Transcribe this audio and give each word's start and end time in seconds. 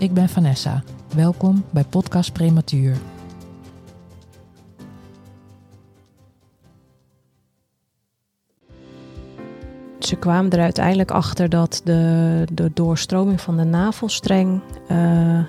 Ik 0.00 0.14
ben 0.14 0.28
Vanessa. 0.28 0.82
Welkom 1.14 1.64
bij 1.70 1.84
Podcast 1.84 2.32
Prematuur. 2.32 2.96
Ze 9.98 10.16
kwamen 10.16 10.50
er 10.50 10.60
uiteindelijk 10.60 11.10
achter 11.10 11.48
dat 11.48 11.80
de, 11.84 12.44
de 12.52 12.70
doorstroming 12.74 13.40
van 13.40 13.56
de 13.56 13.64
navelstreng, 13.64 14.62
uh, 14.90 15.44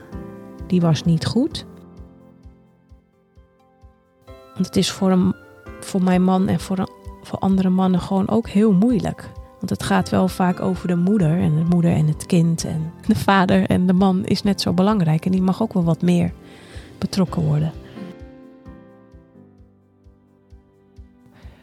die 0.68 0.82
was 0.82 1.04
niet 1.04 1.26
goed. 1.26 1.66
Want 4.54 4.66
het 4.66 4.76
is 4.76 4.92
voor, 4.92 5.12
een, 5.12 5.36
voor 5.80 6.04
mijn 6.04 6.24
man 6.24 6.48
en 6.48 6.60
voor, 6.60 6.90
voor 7.22 7.40
andere 7.40 7.70
mannen 7.70 8.00
gewoon 8.00 8.30
ook 8.30 8.48
heel 8.48 8.74
moeilijk. 8.74 9.30
Want 9.62 9.70
het 9.70 9.84
gaat 9.84 10.10
wel 10.10 10.28
vaak 10.28 10.60
over 10.60 10.88
de 10.88 10.96
moeder 10.96 11.40
en 11.40 11.56
de 11.56 11.64
moeder 11.64 11.92
en 11.92 12.08
het 12.08 12.26
kind. 12.26 12.66
En 12.66 12.92
de 13.08 13.16
vader 13.16 13.66
en 13.66 13.88
de 13.88 13.94
man 13.94 14.26
is 14.26 14.44
net 14.44 14.62
zo 14.62 14.74
belangrijk. 14.74 15.26
En 15.26 15.32
die 15.32 15.42
mag 15.42 15.62
ook 15.62 15.74
wel 15.74 15.84
wat 15.84 16.02
meer 16.02 16.34
betrokken 16.98 17.42
worden. 17.42 17.72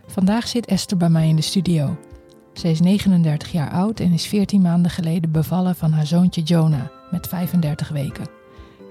Vandaag 0.07 0.49
zit 0.49 0.67
Esther 0.67 0.97
bij 0.97 1.09
mij 1.09 1.29
in 1.29 1.37
de 1.37 1.43
studio. 1.43 1.97
Ze 2.53 2.71
is 2.71 2.81
39 2.81 3.53
jaar 3.53 3.71
oud 3.71 4.01
en 4.01 4.13
is 4.13 4.27
14 4.27 4.63
maanden 4.63 4.91
geleden 4.91 5.31
bevallen 5.31 5.75
van 5.75 5.93
haar 5.93 6.07
zoontje 6.07 6.43
Jonah 6.43 6.87
met 7.11 7.29
35 7.29 7.89
weken. 7.89 8.27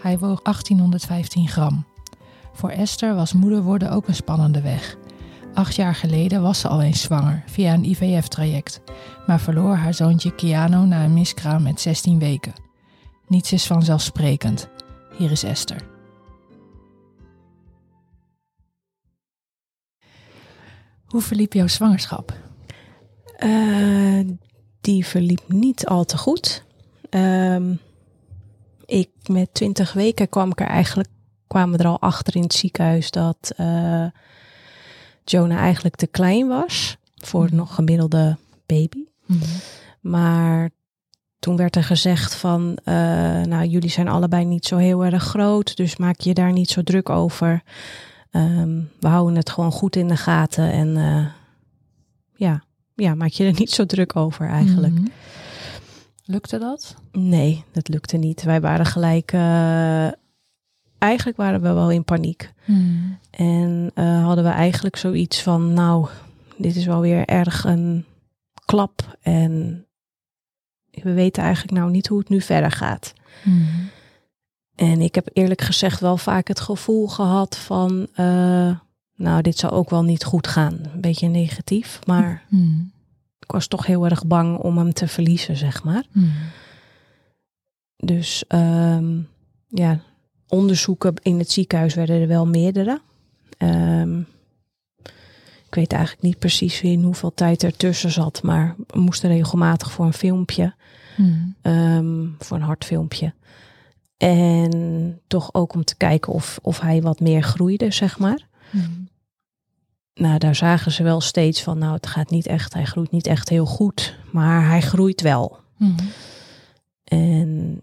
Hij 0.02 0.18
woog 0.18 0.42
1815 0.42 1.48
gram. 1.48 1.86
Voor 2.54 2.70
Esther 2.70 3.16
was 3.16 3.34
moeder 3.34 3.62
worden 3.62 3.92
ook 3.92 4.08
een 4.08 4.16
spannende 4.16 4.62
weg. 4.62 4.98
Acht 5.58 5.76
jaar 5.76 5.96
geleden 5.96 6.42
was 6.42 6.60
ze 6.60 6.68
al 6.68 6.82
eens 6.82 7.02
zwanger 7.02 7.44
via 7.46 7.74
een 7.74 7.84
IVF-traject, 7.84 8.82
maar 9.28 9.40
verloor 9.40 9.76
haar 9.76 9.94
zoontje 9.94 10.36
Keanu 10.36 10.86
na 10.86 11.04
een 11.04 11.14
miskraam 11.14 11.64
met 11.64 11.82
16 11.82 12.20
weken. 12.20 12.54
Niets 13.28 13.52
is 13.52 13.68
vanzelfsprekend. 13.68 14.70
Hier 15.18 15.32
is 15.32 15.44
Esther. 15.44 15.82
Hoe 21.06 21.22
verliep 21.22 21.54
jouw 21.54 21.68
zwangerschap? 21.68 22.34
Uh, 23.40 24.28
die 24.82 25.06
verliep 25.06 25.44
niet 25.48 25.86
al 25.86 26.06
te 26.06 26.18
goed. 26.18 26.64
Uh, 27.10 27.72
ik 28.86 29.10
met 29.28 29.54
20 29.54 29.94
weken 29.94 30.30
kwam 30.30 30.52
ik 30.52 30.60
er 30.60 30.68
eigenlijk, 30.68 31.10
kwamen 31.48 31.78
we 31.78 31.84
er 31.84 31.90
al 31.90 32.02
achter 32.02 32.36
in 32.36 32.42
het 32.42 32.54
ziekenhuis 32.54 33.12
dat 33.12 33.54
uh, 33.60 34.06
Jonah 35.30 35.58
eigenlijk 35.58 35.96
te 35.96 36.08
klein 36.08 36.48
was 36.48 36.98
voor 37.16 37.48
mm. 37.50 37.56
nog 37.56 37.76
gemiddelde 37.76 38.38
baby. 38.66 39.06
Mm. 39.26 39.40
Maar 40.02 40.70
toen 41.40 41.56
werd 41.56 41.76
er 41.76 41.84
gezegd 41.84 42.36
van, 42.36 42.78
uh, 42.86 42.94
nou 43.42 43.66
jullie 43.66 43.90
zijn 43.90 44.08
allebei 44.08 44.46
niet 44.46 44.66
zo 44.66 44.78
heel 44.78 45.06
erg 45.06 45.24
groot, 45.24 45.76
dus 45.76 45.98
maak 45.98 46.20
je 46.20 46.34
daar 46.34 46.52
niet 46.52 46.70
zo 46.70 46.84
druk 46.84 47.10
over. 47.10 47.64
Um, 48.32 48.90
we 49.00 49.08
houden 49.08 49.36
het 49.36 49.50
gewoon 49.50 49.72
goed 49.72 49.96
in 49.96 50.08
de 50.08 50.18
gaten 50.18 50.72
en 50.72 50.88
uh, 50.96 51.26
ja, 52.36 52.64
ja, 52.96 53.16
maak 53.16 53.30
je 53.30 53.46
er 53.46 53.54
niet 53.54 53.72
zo 53.72 53.86
druk 53.86 54.16
over 54.16 54.48
eigenlijk. 54.48 54.94
Mm. 54.94 55.12
Lukte 56.26 56.58
dat? 56.58 56.96
Nee, 57.12 57.64
dat 57.72 57.88
lukte 57.88 58.18
niet. 58.18 58.44
Wij 58.44 58.62
waren 58.62 58.86
gelijk 58.86 59.34
uh, 59.34 60.08
eigenlijk 60.98 61.38
waren 61.38 61.62
we 61.62 61.74
wel 61.74 61.92
in 61.92 62.04
paniek. 62.04 62.54
Hmm. 62.66 63.18
En 63.30 63.92
uh, 63.96 64.24
hadden 64.24 64.44
we 64.44 64.50
eigenlijk 64.50 64.96
zoiets 64.96 65.42
van, 65.42 65.74
nou, 65.74 66.08
dit 66.58 66.76
is 66.76 66.86
wel 66.86 67.02
weer 67.02 67.26
erg 67.26 67.64
een 67.64 68.06
klap. 68.66 69.18
En 69.22 69.86
we 70.92 71.14
weten 71.14 71.44
eigenlijk 71.44 71.78
nou 71.78 71.92
niet 71.92 72.08
hoe 72.08 72.20
het 72.20 72.30
nu 72.30 72.42
verder 72.42 72.72
gaat. 72.72 73.14
Hmm. 73.44 73.90
En 74.76 75.02
ik 75.02 75.16
heb 75.16 75.30
eerlijk 75.34 75.62
gezegd 75.62 76.00
wel 76.00 76.18
vaak 76.18 76.48
het 76.48 76.60
gevoel 76.60 77.08
gehad 77.08 77.58
van, 77.58 78.08
uh, 78.16 78.78
nou, 79.16 79.42
dit 79.42 79.58
zou 79.58 79.74
ook 79.74 79.90
wel 79.90 80.04
niet 80.04 80.24
goed 80.24 80.48
gaan. 80.48 80.80
Een 80.94 81.02
beetje 81.02 81.28
negatief, 81.28 82.00
maar 82.06 82.44
hmm. 82.48 82.92
ik 83.40 83.52
was 83.52 83.68
toch 83.68 83.86
heel 83.86 84.06
erg 84.06 84.26
bang 84.26 84.58
om 84.58 84.78
hem 84.78 84.94
te 84.94 85.08
verliezen, 85.08 85.58
zeg 85.58 85.84
maar. 85.84 86.04
Dus 87.98 88.44
um, 88.48 89.28
ja, 89.68 90.00
onderzoeken 90.48 91.14
in 91.22 91.40
het 91.40 91.52
ziekenhuis 91.52 91.94
werden 91.94 92.22
er 92.22 92.28
wel 92.28 92.48
meerdere. 92.48 93.02
Um, 93.58 94.28
ik 95.68 95.76
weet 95.76 95.92
eigenlijk 95.92 96.24
niet 96.24 96.40
precies 96.40 96.82
in 96.82 97.04
hoeveel 97.04 97.34
tijd 97.34 97.64
er 97.64 97.78
tussen 97.78 98.12
zat, 98.12 98.44
maar 98.44 98.76
we 98.88 99.00
moesten 99.00 99.30
regelmatig 99.30 99.92
voor 99.92 100.06
een 100.06 100.14
filmpje, 100.14 100.74
hmm. 101.16 101.56
um, 101.62 102.36
voor 102.40 102.58
een 102.58 102.64
hartfilmpje. 102.64 103.34
En 104.18 105.20
toch 105.28 105.54
ook 105.54 105.74
om 105.74 105.84
te 105.84 105.96
kijken 105.96 106.34
of, 106.34 106.60
of 106.62 106.80
hij 106.80 107.02
wat 107.02 107.20
meer 107.20 107.44
groeide, 107.44 107.92
zeg 107.92 108.20
maar. 108.20 108.48
Hmm. 108.70 109.08
Nou, 110.14 110.38
daar 110.38 110.56
zagen 110.56 110.92
ze 110.92 111.04
wel 111.04 111.22
steeds 111.22 111.64
van, 111.64 111.78
nou, 111.78 111.94
het 111.94 112.08
gaat 112.08 112.30
niet 112.30 112.48
echt, 112.48 112.74
hij 112.74 112.86
groeit 112.86 113.12
niet 113.12 113.28
echt 113.28 113.50
heel 113.50 113.66
goed, 113.66 114.18
maar 114.32 114.68
hij 114.68 114.82
groeit 114.82 115.22
wel. 115.22 115.60
Hmm. 115.76 115.96
En 117.04 117.82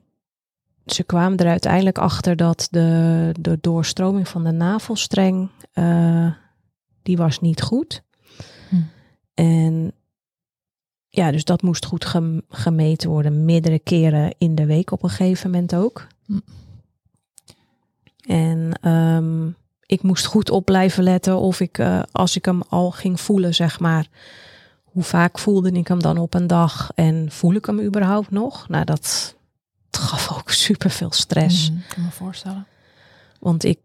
ze 0.86 1.04
kwamen 1.04 1.38
er 1.38 1.48
uiteindelijk 1.48 1.98
achter 1.98 2.36
dat 2.36 2.68
de, 2.70 3.30
de 3.40 3.58
doorstroming 3.60 4.28
van 4.28 4.44
de 4.44 4.50
navelstreng, 4.50 5.48
uh, 5.74 6.32
die 7.02 7.16
was 7.16 7.40
niet 7.40 7.62
goed. 7.62 8.02
Hm. 8.68 8.76
En 9.34 9.92
ja, 11.08 11.30
dus 11.30 11.44
dat 11.44 11.62
moest 11.62 11.84
goed 11.84 12.14
gemeten 12.48 13.10
worden, 13.10 13.44
meerdere 13.44 13.78
keren 13.78 14.34
in 14.38 14.54
de 14.54 14.66
week 14.66 14.90
op 14.90 15.02
een 15.02 15.10
gegeven 15.10 15.50
moment 15.50 15.74
ook. 15.74 16.06
Hm. 16.26 16.38
En 18.26 18.90
um, 18.90 19.56
ik 19.86 20.02
moest 20.02 20.24
goed 20.24 20.50
op 20.50 20.64
blijven 20.64 21.02
letten 21.02 21.38
of 21.38 21.60
ik, 21.60 21.78
uh, 21.78 22.02
als 22.12 22.36
ik 22.36 22.44
hem 22.44 22.62
al 22.68 22.90
ging 22.90 23.20
voelen, 23.20 23.54
zeg 23.54 23.80
maar, 23.80 24.06
hoe 24.84 25.02
vaak 25.02 25.38
voelde 25.38 25.70
ik 25.70 25.88
hem 25.88 26.02
dan 26.02 26.18
op 26.18 26.34
een 26.34 26.46
dag 26.46 26.90
en 26.94 27.30
voel 27.30 27.54
ik 27.54 27.64
hem 27.64 27.80
überhaupt 27.80 28.30
nog? 28.30 28.68
Nou, 28.68 28.84
dat 28.84 29.36
gaf 30.04 30.38
ook 30.38 30.50
super 30.50 30.90
veel 30.90 31.12
stress. 31.12 31.70
Mm, 31.70 31.82
kan 31.88 32.02
me 32.02 32.10
voorstellen. 32.10 32.66
Want 33.40 33.64
ik, 33.64 33.78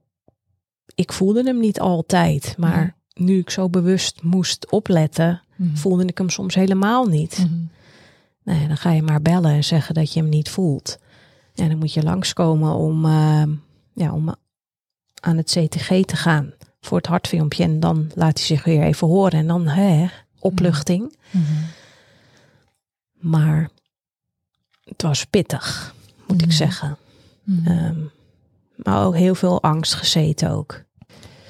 ik 0.96 1.14
voelde 1.14 1.44
hem 1.44 1.60
niet 1.60 1.80
altijd, 1.80 2.56
maar 2.58 2.96
nu 3.14 3.40
ik 3.40 3.50
zo 3.50 3.70
bewust 3.70 4.24
moest 4.24 4.72
opletten, 4.72 5.42
mm. 5.56 5.78
voelde 5.78 6.06
ik 6.06 6.18
hem 6.18 6.30
soms 6.30 6.56
helemaal 6.56 7.06
niet. 7.06 7.46
Mm. 7.50 7.70
Nee, 8.44 8.68
dan 8.68 8.78
ga 8.78 8.92
je 8.92 9.02
maar 9.02 9.22
bellen 9.22 9.52
en 9.52 9.64
zeggen 9.64 9.94
dat 9.94 10.14
je 10.14 10.20
hem 10.20 10.30
niet 10.30 10.50
voelt. 10.50 10.98
En 11.56 11.70
dan 11.70 11.78
moet 11.78 11.94
je 11.94 12.04
langskomen 12.04 12.74
om, 12.74 13.06
uh, 13.06 13.44
ja, 13.94 14.14
om 14.14 14.36
aan 15.20 15.38
het 15.38 15.50
CTG 15.50 16.06
te 16.06 16.16
gaan 16.16 16.54
voor 16.82 16.98
het 16.98 17.08
hartfilmpje. 17.08 17.64
En 17.64 17.80
dan 17.80 18.12
laat 18.16 18.38
hij 18.38 18.48
zich 18.48 18.64
weer 18.64 18.84
even 18.84 19.08
horen 19.08 19.40
en 19.40 19.48
dan 19.48 19.68
hè, 19.68 20.08
opluchting. 20.40 21.18
Mm-hmm. 21.32 21.66
Maar 23.14 23.70
het 24.84 25.02
was 25.02 25.26
pittig 25.26 25.96
moet 26.30 26.42
ik 26.42 26.48
mhm. 26.48 26.56
zeggen. 26.56 26.98
Mm. 27.44 27.68
Um, 27.68 28.12
maar 28.76 29.06
ook 29.06 29.16
heel 29.16 29.36
veel 29.36 29.62
angst 29.62 29.94
gezeten 29.94 30.52
ook. 30.52 30.84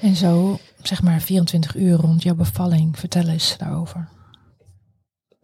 En 0.00 0.16
zo, 0.16 0.58
zeg 0.82 1.02
maar 1.02 1.20
24 1.20 1.76
uur 1.76 1.96
rond 1.96 2.22
jouw 2.22 2.34
bevalling, 2.34 2.98
vertel 2.98 3.28
eens 3.28 3.56
daarover. 3.58 4.08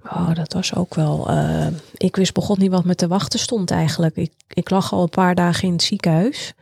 Oh, 0.03 0.35
dat 0.35 0.53
was 0.53 0.75
ook 0.75 0.95
wel. 0.95 1.31
Uh, 1.31 1.67
ik 1.97 2.17
wist 2.17 2.35
begon 2.35 2.59
niet 2.59 2.71
wat 2.71 2.85
me 2.85 2.95
te 2.95 3.09
wachten 3.09 3.39
stond 3.39 3.71
eigenlijk. 3.71 4.17
Ik, 4.17 4.33
ik 4.49 4.71
lag 4.71 4.93
al 4.93 5.03
een 5.03 5.09
paar 5.09 5.35
dagen 5.35 5.65
in 5.65 5.73
het 5.73 5.83
ziekenhuis. 5.83 6.55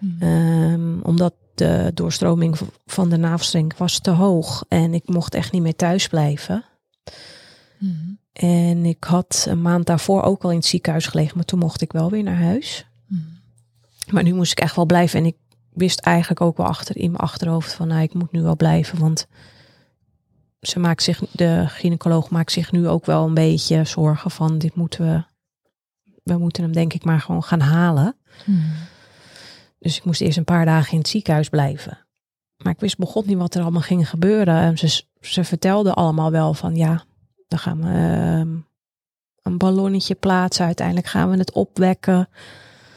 Mm. 0.00 0.22
Um, 0.22 1.00
omdat 1.02 1.34
de 1.54 1.90
doorstroming 1.94 2.58
van 2.86 3.08
de 3.08 3.16
navelstreng 3.16 3.76
was 3.76 3.98
te 3.98 4.10
hoog. 4.10 4.64
En 4.68 4.94
ik 4.94 5.08
mocht 5.08 5.34
echt 5.34 5.52
niet 5.52 5.62
meer 5.62 5.76
thuis 5.76 6.08
blijven. 6.08 6.64
Mm. 7.78 8.18
En 8.36 8.84
ik 8.84 9.04
had 9.04 9.46
een 9.48 9.62
maand 9.62 9.86
daarvoor 9.86 10.22
ook 10.22 10.42
al 10.42 10.50
in 10.50 10.56
het 10.56 10.66
ziekenhuis 10.66 11.06
gelegen, 11.06 11.36
maar 11.36 11.44
toen 11.44 11.58
mocht 11.58 11.80
ik 11.80 11.92
wel 11.92 12.10
weer 12.10 12.22
naar 12.22 12.42
huis. 12.42 12.86
Hmm. 13.06 13.38
Maar 14.10 14.22
nu 14.22 14.34
moest 14.34 14.52
ik 14.52 14.60
echt 14.60 14.76
wel 14.76 14.86
blijven. 14.86 15.18
En 15.18 15.26
ik 15.26 15.36
wist 15.72 16.00
eigenlijk 16.00 16.40
ook 16.40 16.56
wel 16.56 16.66
achter 16.66 16.96
in 16.96 17.10
mijn 17.10 17.22
achterhoofd 17.22 17.72
van, 17.72 17.88
nou, 17.88 18.02
ik 18.02 18.14
moet 18.14 18.32
nu 18.32 18.42
wel 18.42 18.56
blijven, 18.56 18.98
want 18.98 19.26
ze 20.60 20.78
maakt 20.78 21.02
zich, 21.02 21.22
de 21.32 21.64
gynaecoloog 21.66 22.30
maakt 22.30 22.52
zich 22.52 22.72
nu 22.72 22.88
ook 22.88 23.06
wel 23.06 23.26
een 23.26 23.34
beetje 23.34 23.84
zorgen 23.84 24.30
van, 24.30 24.58
dit 24.58 24.74
moeten 24.74 25.06
we 25.06 25.24
we 26.26 26.38
moeten 26.38 26.62
hem 26.62 26.72
denk 26.72 26.92
ik 26.92 27.04
maar 27.04 27.20
gewoon 27.20 27.42
gaan 27.42 27.60
halen. 27.60 28.16
Hmm. 28.44 28.72
Dus 29.78 29.96
ik 29.96 30.04
moest 30.04 30.20
eerst 30.20 30.38
een 30.38 30.44
paar 30.44 30.64
dagen 30.64 30.92
in 30.92 30.98
het 30.98 31.08
ziekenhuis 31.08 31.48
blijven. 31.48 32.06
Maar 32.56 32.72
ik 32.72 32.80
wist 32.80 32.98
begon 32.98 33.22
niet 33.26 33.38
wat 33.38 33.54
er 33.54 33.62
allemaal 33.62 33.80
ging 33.80 34.08
gebeuren. 34.08 34.54
En 34.54 34.78
ze, 34.78 35.04
ze 35.20 35.44
vertelden 35.44 35.94
allemaal 35.94 36.30
wel 36.30 36.54
van 36.54 36.76
ja, 36.76 37.04
dan 37.48 37.58
gaan 37.58 37.82
we 37.82 37.88
ehm, 37.88 38.56
een 39.42 39.58
ballonnetje 39.58 40.14
plaatsen. 40.14 40.66
Uiteindelijk 40.66 41.06
gaan 41.06 41.30
we 41.30 41.36
het 41.36 41.52
opwekken. 41.52 42.28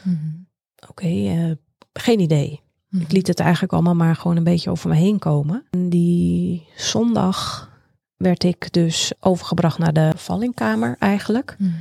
Hmm. 0.02 0.46
Oké, 0.88 1.06
eh, 1.06 1.50
geen 1.92 2.20
idee. 2.20 2.60
Hmm. 2.88 3.00
Ik 3.00 3.12
liet 3.12 3.26
het 3.26 3.40
eigenlijk 3.40 3.72
allemaal 3.72 3.94
maar 3.94 4.16
gewoon 4.16 4.36
een 4.36 4.44
beetje 4.44 4.70
over 4.70 4.88
me 4.88 4.94
heen 4.94 5.18
komen. 5.18 5.64
En 5.70 5.88
die 5.88 6.66
zondag 6.76 7.70
werd 8.16 8.44
ik 8.44 8.72
dus 8.72 9.12
overgebracht 9.20 9.78
naar 9.78 9.92
de 9.92 10.12
vallingkamer 10.16 10.96
eigenlijk. 10.98 11.54
Hmm. 11.58 11.74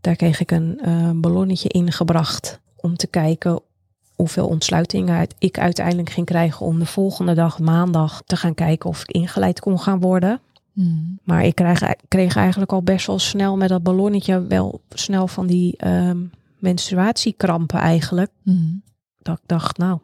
Daar 0.00 0.16
kreeg 0.16 0.40
ik 0.40 0.50
een 0.50 0.80
eh, 0.80 1.10
ballonnetje 1.14 1.68
ingebracht 1.68 2.60
om 2.76 2.96
te 2.96 3.06
kijken 3.06 3.60
hoeveel 4.14 4.46
ontsluiting 4.46 5.10
uit- 5.10 5.34
ik 5.38 5.58
uiteindelijk 5.58 6.10
ging 6.10 6.26
krijgen 6.26 6.66
om 6.66 6.78
de 6.78 6.86
volgende 6.86 7.34
dag, 7.34 7.58
maandag, 7.58 8.22
te 8.26 8.36
gaan 8.36 8.54
kijken 8.54 8.90
of 8.90 9.00
ik 9.02 9.10
ingeleid 9.10 9.60
kon 9.60 9.80
gaan 9.80 10.00
worden. 10.00 10.40
Hmm. 10.74 11.18
Maar 11.22 11.44
ik 11.44 11.54
kreeg, 11.54 11.94
kreeg 12.08 12.36
eigenlijk 12.36 12.72
al 12.72 12.82
best 12.82 13.06
wel 13.06 13.18
snel 13.18 13.56
met 13.56 13.68
dat 13.68 13.82
ballonnetje 13.82 14.46
wel 14.46 14.80
snel 14.88 15.26
van 15.26 15.46
die 15.46 15.76
ehm, 15.76 16.18
menstruatiekrampen 16.58 17.78
eigenlijk. 17.78 18.30
Hmm. 18.42 18.82
Dat 19.18 19.38
ik 19.38 19.44
dacht, 19.46 19.78
nou, 19.78 19.98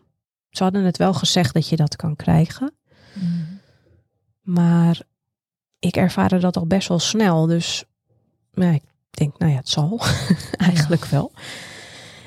ze 0.51 0.63
hadden 0.63 0.85
het 0.85 0.97
wel 0.97 1.15
gezegd 1.15 1.55
dat 1.55 1.69
je 1.69 1.77
dat 1.77 1.97
kan 1.97 2.17
krijgen. 2.17 2.73
Hmm. 3.13 3.59
Maar 4.41 5.01
ik 5.79 5.97
ervaarde 5.97 6.39
dat 6.39 6.57
al 6.57 6.67
best 6.67 6.89
wel 6.89 6.99
snel. 6.99 7.47
Dus 7.47 7.85
ja, 8.53 8.71
ik 8.71 8.83
denk, 9.11 9.39
nou 9.39 9.53
ja, 9.53 9.59
het 9.59 9.69
zal. 9.69 10.01
Eigenlijk 10.69 11.05
wel. 11.05 11.33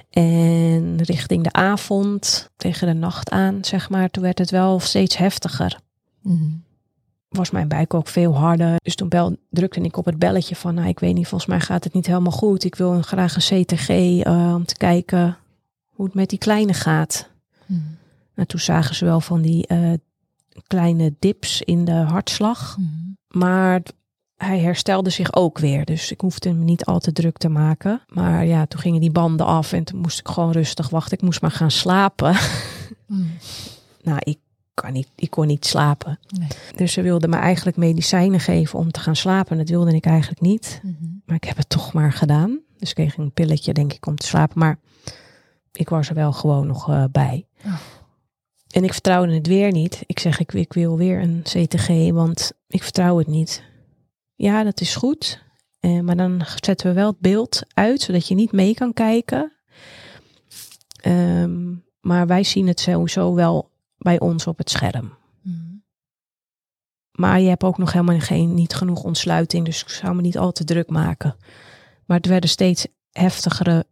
En 0.09 1.01
richting 1.03 1.43
de 1.43 1.51
avond, 1.51 2.49
tegen 2.55 2.87
de 2.87 2.93
nacht 2.93 3.29
aan, 3.29 3.65
zeg 3.65 3.89
maar, 3.89 4.09
toen 4.09 4.23
werd 4.23 4.37
het 4.37 4.49
wel 4.49 4.79
steeds 4.79 5.17
heftiger. 5.17 5.79
Hmm. 6.21 6.63
Was 7.33 7.51
mijn 7.51 7.67
buik 7.67 7.93
ook 7.93 8.07
veel 8.07 8.35
harder. 8.35 8.75
Dus 8.83 8.95
toen 8.95 9.09
bel, 9.09 9.37
drukte 9.49 9.81
ik 9.81 9.97
op 9.97 10.05
het 10.05 10.19
belletje 10.19 10.55
van, 10.55 10.73
nou, 10.73 10.87
ik 10.87 10.99
weet 10.99 11.13
niet, 11.13 11.27
volgens 11.27 11.49
mij 11.49 11.59
gaat 11.59 11.83
het 11.83 11.93
niet 11.93 12.07
helemaal 12.07 12.31
goed. 12.31 12.63
Ik 12.63 12.75
wil 12.75 13.01
graag 13.01 13.35
een 13.35 13.63
CTG 13.63 13.89
eh, 13.89 14.53
om 14.55 14.65
te 14.65 14.77
kijken 14.77 15.37
hoe 15.89 16.05
het 16.05 16.13
met 16.13 16.29
die 16.29 16.39
kleine 16.39 16.73
gaat. 16.73 17.29
Hmm. 17.65 17.97
En 18.35 18.47
toen 18.47 18.59
zagen 18.59 18.95
ze 18.95 19.05
wel 19.05 19.21
van 19.21 19.41
die 19.41 19.67
eh, 19.67 19.93
kleine 20.67 21.13
dips 21.19 21.61
in 21.61 21.85
de 21.85 21.91
hartslag. 21.91 22.75
Hmm. 22.75 23.17
Maar 23.27 23.81
hij 24.35 24.59
herstelde 24.59 25.09
zich 25.09 25.35
ook 25.35 25.59
weer. 25.59 25.85
Dus 25.85 26.11
ik 26.11 26.21
hoefde 26.21 26.49
hem 26.49 26.63
niet 26.63 26.85
al 26.85 26.99
te 26.99 27.11
druk 27.11 27.37
te 27.37 27.49
maken. 27.49 28.01
Maar 28.07 28.45
ja, 28.45 28.65
toen 28.65 28.79
gingen 28.79 29.01
die 29.01 29.11
banden 29.11 29.45
af 29.45 29.73
en 29.73 29.83
toen 29.83 29.99
moest 29.99 30.19
ik 30.19 30.27
gewoon 30.27 30.51
rustig 30.51 30.89
wachten. 30.89 31.17
Ik 31.17 31.23
moest 31.23 31.41
maar 31.41 31.51
gaan 31.51 31.71
slapen. 31.71 32.35
Hmm. 33.07 33.31
nou, 34.01 34.19
ik, 34.23 34.37
kan 34.73 34.93
niet, 34.93 35.07
ik 35.15 35.29
kon 35.29 35.47
niet 35.47 35.65
slapen. 35.65 36.19
Nee. 36.39 36.47
Dus 36.75 36.93
ze 36.93 37.01
wilden 37.01 37.29
me 37.29 37.35
eigenlijk 37.35 37.77
medicijnen 37.77 38.39
geven 38.39 38.79
om 38.79 38.91
te 38.91 38.99
gaan 38.99 39.15
slapen. 39.15 39.57
Dat 39.57 39.69
wilde 39.69 39.95
ik 39.95 40.05
eigenlijk 40.05 40.41
niet. 40.41 40.79
Hmm. 40.81 41.21
Maar 41.25 41.35
ik 41.35 41.43
heb 41.43 41.57
het 41.57 41.69
toch 41.69 41.93
maar 41.93 42.13
gedaan. 42.13 42.59
Dus 42.77 42.89
ik 42.89 42.95
kreeg 42.95 43.17
een 43.17 43.31
pilletje, 43.31 43.73
denk 43.73 43.93
ik, 43.93 44.05
om 44.05 44.15
te 44.15 44.27
slapen. 44.27 44.59
Maar 44.59 44.79
ik 45.71 45.89
was 45.89 46.09
er 46.09 46.15
wel 46.15 46.31
gewoon 46.31 46.67
nog 46.67 46.89
eh, 46.89 47.03
bij. 47.11 47.45
Oh. 47.65 47.79
En 48.69 48.83
ik 48.83 48.93
vertrouwde 48.93 49.33
het 49.33 49.47
weer 49.47 49.71
niet. 49.71 50.03
Ik 50.05 50.19
zeg, 50.19 50.39
ik, 50.39 50.53
ik 50.53 50.73
wil 50.73 50.97
weer 50.97 51.21
een 51.21 51.41
CTG, 51.43 52.11
want 52.11 52.51
ik 52.67 52.83
vertrouw 52.83 53.17
het 53.17 53.27
niet. 53.27 53.63
Ja, 54.35 54.63
dat 54.63 54.81
is 54.81 54.95
goed. 54.95 55.43
Eh, 55.79 55.99
maar 55.99 56.15
dan 56.15 56.41
zetten 56.55 56.87
we 56.87 56.93
wel 56.93 57.07
het 57.07 57.19
beeld 57.19 57.61
uit, 57.73 58.01
zodat 58.01 58.27
je 58.27 58.35
niet 58.35 58.51
mee 58.51 58.73
kan 58.73 58.93
kijken. 58.93 59.51
Ehm, 61.01 61.73
maar 62.01 62.27
wij 62.27 62.43
zien 62.43 62.67
het 62.67 62.79
sowieso 62.79 63.33
wel 63.33 63.71
bij 64.03 64.19
ons 64.19 64.47
op 64.47 64.57
het 64.57 64.69
scherm. 64.69 65.13
Hmm. 65.41 65.83
Maar 67.11 67.39
je 67.39 67.49
hebt 67.49 67.63
ook 67.63 67.77
nog 67.77 67.91
helemaal 67.93 68.19
geen, 68.19 68.53
niet 68.53 68.73
genoeg 68.73 69.03
ontsluiting, 69.03 69.65
dus 69.65 69.81
ik 69.81 69.89
zou 69.89 70.15
me 70.15 70.21
niet 70.21 70.37
al 70.37 70.51
te 70.51 70.63
druk 70.63 70.89
maken. 70.89 71.35
Maar 72.05 72.17
het 72.17 72.25
werden 72.25 72.49
steeds 72.49 72.87
heftigere 73.11 73.85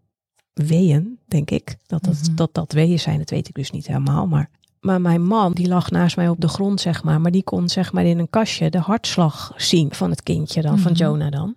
weeën, 0.54 1.20
denk 1.26 1.52
ik. 1.52 1.78
Dat 1.88 2.04
dat, 2.04 2.22
Mhm. 2.24 2.36
dat, 2.36 2.54
dat 2.54 2.72
weeën 2.72 3.00
zijn, 3.00 3.18
dat 3.18 3.30
weet 3.30 3.48
ik 3.48 3.56
dus 3.56 3.72
niet 3.72 3.88
helemaal. 3.88 4.28
Maar, 4.28 4.50
maar 4.80 5.02
mijn 5.02 5.26
man, 5.26 5.54
die 5.54 5.68
lag 5.68 5.92
naast 5.92 6.16
mij 6.16 6.30
op 6.30 6.40
de 6.42 6.48
grond, 6.48 6.82
zeg 6.82 7.04
maar. 7.04 7.22
Maar 7.22 7.32
die 7.32 7.44
kon 7.44 7.70
zeg 7.70 7.92
maar 7.94 8.06
in 8.06 8.20
een 8.20 8.30
kastje 8.30 8.70
de 8.70 8.80
hartslag 8.80 9.54
zien 9.56 9.94
van 9.94 10.10
het 10.10 10.24
kindje 10.24 10.62
dan, 10.62 10.80
van 10.80 10.92
Mhm. 10.92 11.02
Jonah 11.02 11.32
dan. 11.32 11.56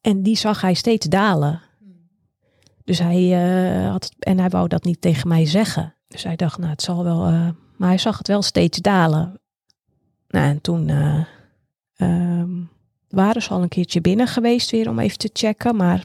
En 0.00 0.22
die 0.22 0.36
zag 0.36 0.60
hij 0.60 0.74
steeds 0.74 1.06
dalen. 1.06 1.60
Dus 2.84 2.98
hij 2.98 3.32
eh, 3.84 3.90
had, 3.90 4.10
en 4.18 4.38
hij 4.38 4.48
wou 4.48 4.68
dat 4.68 4.84
niet 4.84 5.00
tegen 5.00 5.28
mij 5.28 5.46
zeggen. 5.46 5.93
Dus 6.14 6.22
hij 6.22 6.36
dacht, 6.36 6.58
nou, 6.58 6.70
het 6.70 6.82
zal 6.82 7.04
wel. 7.04 7.26
eh, 7.26 7.48
maar 7.76 7.88
hij 7.88 7.98
zag 7.98 8.18
het 8.18 8.28
wel 8.28 8.42
steeds 8.42 8.78
dalen. 8.78 9.40
Nou, 10.28 10.46
en 10.46 10.60
toen 10.60 10.88
eh, 10.88 11.24
ehm, 11.96 12.50
waren 13.08 13.42
ze 13.42 13.50
al 13.50 13.62
een 13.62 13.68
keertje 13.68 14.00
binnen 14.00 14.26
geweest 14.26 14.70
weer 14.70 14.88
om 14.88 14.98
even 14.98 15.18
te 15.18 15.30
checken, 15.32 15.76
maar 15.76 16.04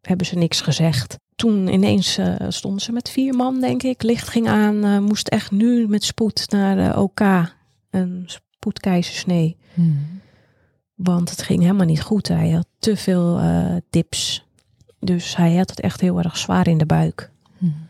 hebben 0.00 0.26
ze 0.26 0.36
niks 0.36 0.60
gezegd. 0.60 1.16
Toen 1.34 1.68
ineens 1.68 2.18
eh, 2.18 2.34
stonden 2.48 2.80
ze 2.80 2.92
met 2.92 3.10
vier 3.10 3.34
man, 3.34 3.60
denk 3.60 3.82
ik. 3.82 4.02
Licht 4.02 4.28
ging 4.28 4.48
aan, 4.48 5.02
moest 5.04 5.28
echt 5.28 5.50
nu 5.50 5.88
met 5.88 6.04
spoed 6.04 6.50
naar 6.50 6.76
de 6.76 7.00
OK. 7.00 7.20
Een 7.90 8.22
spoedkeizersnee. 8.26 9.56
Hmm. 9.74 10.20
Want 10.94 11.30
het 11.30 11.42
ging 11.42 11.60
helemaal 11.60 11.86
niet 11.86 12.02
goed. 12.02 12.28
Hij 12.28 12.50
had 12.50 12.66
te 12.78 12.96
veel 12.96 13.40
dips. 13.90 14.44
Dus 14.98 15.36
hij 15.36 15.56
had 15.56 15.70
het 15.70 15.80
echt 15.80 16.00
heel 16.00 16.18
erg 16.18 16.36
zwaar 16.36 16.68
in 16.68 16.78
de 16.78 16.86
buik. 16.86 17.30
Hmm. 17.58 17.88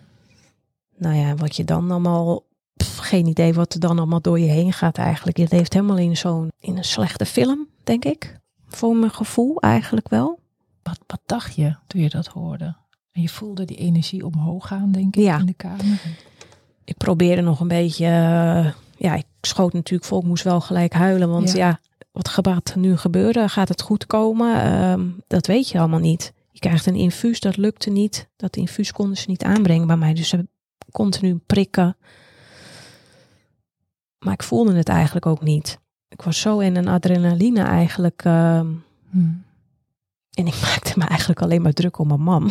Nou 1.00 1.14
ja, 1.16 1.34
wat 1.34 1.56
je 1.56 1.64
dan 1.64 1.90
allemaal. 1.90 2.42
pff, 2.76 2.96
geen 2.98 3.26
idee 3.26 3.54
wat 3.54 3.74
er 3.74 3.80
dan 3.80 3.98
allemaal 3.98 4.20
door 4.20 4.38
je 4.40 4.46
heen 4.50 4.72
gaat 4.72 4.98
eigenlijk. 4.98 5.36
Je 5.36 5.46
leeft 5.50 5.72
helemaal 5.72 5.98
in 5.98 6.16
zo'n. 6.16 6.48
in 6.58 6.76
een 6.76 6.84
slechte 6.84 7.24
film, 7.26 7.68
denk 7.84 8.04
ik. 8.04 8.38
Voor 8.68 8.96
mijn 8.96 9.10
gevoel 9.10 9.60
eigenlijk 9.60 10.08
wel. 10.08 10.38
Wat, 10.82 10.98
wat 11.06 11.20
dacht 11.26 11.54
je 11.54 11.76
toen 11.86 12.00
je 12.00 12.08
dat 12.08 12.26
hoorde? 12.26 12.76
En 13.12 13.22
je 13.22 13.28
voelde 13.28 13.64
die 13.64 13.76
energie 13.76 14.26
omhoog 14.26 14.66
gaan, 14.66 14.92
denk 14.92 15.16
ik, 15.16 15.22
Ja. 15.22 15.38
in 15.38 15.46
de 15.46 15.54
kamer. 15.54 16.00
Ik 16.84 16.96
probeerde 16.96 17.42
nog 17.42 17.60
een 17.60 17.68
beetje. 17.68 18.04
eh, 18.04 18.72
ja, 18.96 19.14
ik 19.14 19.24
schoot 19.40 19.72
natuurlijk 19.72 20.08
vol. 20.08 20.18
Ik 20.20 20.26
moest 20.26 20.44
wel 20.44 20.60
gelijk 20.60 20.92
huilen. 20.92 21.28
Want 21.30 21.52
Ja. 21.52 21.56
ja, 21.68 21.80
wat 22.12 22.28
gaat 22.28 22.70
er 22.70 22.78
nu 22.78 22.96
gebeuren? 22.96 23.50
Gaat 23.50 23.68
het 23.68 23.82
goed 23.82 24.06
komen? 24.06 24.62
Ehm, 24.62 25.06
dat 25.26 25.46
weet 25.46 25.68
je 25.68 25.78
allemaal 25.78 25.98
niet. 26.00 26.32
Je 26.52 26.58
krijgt 26.58 26.86
een 26.86 26.94
infuus, 26.94 27.40
dat 27.40 27.56
lukte 27.56 27.90
niet. 27.90 28.28
Dat 28.36 28.56
infuus 28.56 28.92
konden 28.92 29.16
ze 29.16 29.24
niet 29.28 29.42
aanbrengen 29.44 29.86
bij 29.86 29.96
mij. 29.96 30.14
Dus 30.14 30.28
ze 30.28 30.48
continu 30.90 31.36
prikken. 31.46 31.96
Maar 34.18 34.32
ik 34.32 34.42
voelde 34.42 34.74
het 34.74 34.88
eigenlijk 34.88 35.26
ook 35.26 35.42
niet. 35.42 35.78
Ik 36.08 36.22
was 36.22 36.40
zo 36.40 36.58
in 36.58 36.76
een 36.76 36.88
adrenaline 36.88 37.62
eigenlijk. 37.62 38.22
ehm, 38.24 38.66
Hmm. 39.10 39.42
en 40.30 40.46
ik 40.46 40.60
maakte 40.62 40.92
me 40.98 41.04
eigenlijk 41.04 41.40
alleen 41.42 41.62
maar 41.62 41.72
druk 41.72 41.98
om 41.98 42.06
mijn 42.08 42.20
mam. 42.22 42.44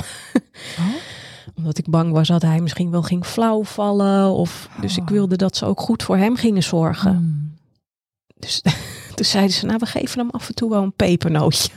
Oh? 0.78 0.86
Omdat 1.58 1.78
ik 1.78 1.90
bang 1.90 2.12
was 2.12 2.28
dat 2.28 2.42
hij 2.42 2.60
misschien 2.62 2.92
wel 2.92 3.02
ging 3.04 3.26
flauwvallen. 3.26 4.32
Of, 4.32 4.70
dus 4.82 4.98
ik 4.98 5.04
Oh. 5.04 5.10
wilde 5.10 5.36
dat 5.36 5.58
ze 5.58 5.66
ook 5.66 5.80
goed 5.82 6.04
voor 6.04 6.18
hem 6.18 6.36
gingen 6.36 6.64
zorgen. 6.64 7.12
Hmm. 7.16 7.58
Dus 8.36 8.62
toen 9.16 9.26
zeiden 9.26 9.54
ze, 9.56 9.66
nou 9.66 9.78
we 9.80 9.86
geven 9.86 10.20
hem 10.20 10.30
af 10.30 10.48
en 10.48 10.56
toe 10.56 10.70
wel 10.70 10.84
een 10.84 10.94
pepernootje. 10.94 11.70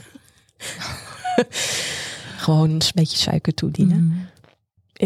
Gewoon 2.37 2.69
een 2.69 2.81
beetje 2.95 3.17
suiker 3.17 3.53
toedienen. 3.53 3.97
Hmm. 3.97 4.25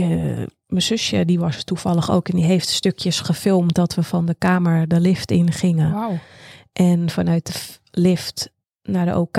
Eh, 0.01 0.46
mijn 0.68 0.82
zusje 0.82 1.25
die 1.25 1.39
was 1.39 1.63
toevallig 1.63 2.12
ook 2.12 2.27
en 2.27 2.36
die 2.36 2.46
heeft 2.46 2.70
stukjes 2.70 3.20
gefilmd 3.20 3.74
dat 3.74 3.96
we 3.96 4.04
van 4.04 4.25
de 4.25 4.36
kamer 4.36 4.88
de 4.88 5.00
lift 5.00 5.32
in 5.32 5.51
gingen. 5.51 6.20
En 6.74 7.10
vanuit 7.10 7.46
de 7.46 8.00
lift 8.01 8.50
naar 8.82 9.06
de 9.06 9.18
OK. 9.18 9.38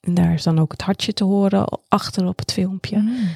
En 0.00 0.14
daar 0.14 0.32
is 0.32 0.42
dan 0.42 0.58
ook 0.58 0.72
het 0.72 0.82
hartje 0.82 1.12
te 1.12 1.24
horen 1.24 1.80
achter 1.88 2.26
op 2.26 2.38
het 2.38 2.52
filmpje. 2.52 2.96
Hmm. 2.96 3.28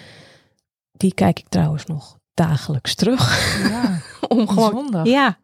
Die 0.92 1.14
kijk 1.14 1.38
ik 1.38 1.49
trouwens 1.49 1.87
nog 1.87 2.18
dagelijks 2.35 2.95
terug. 2.95 3.59
Ja, 3.68 4.00
Om 4.28 4.49
gewoon, 4.49 4.71
zondag. 4.71 5.06
ja. 5.06 5.38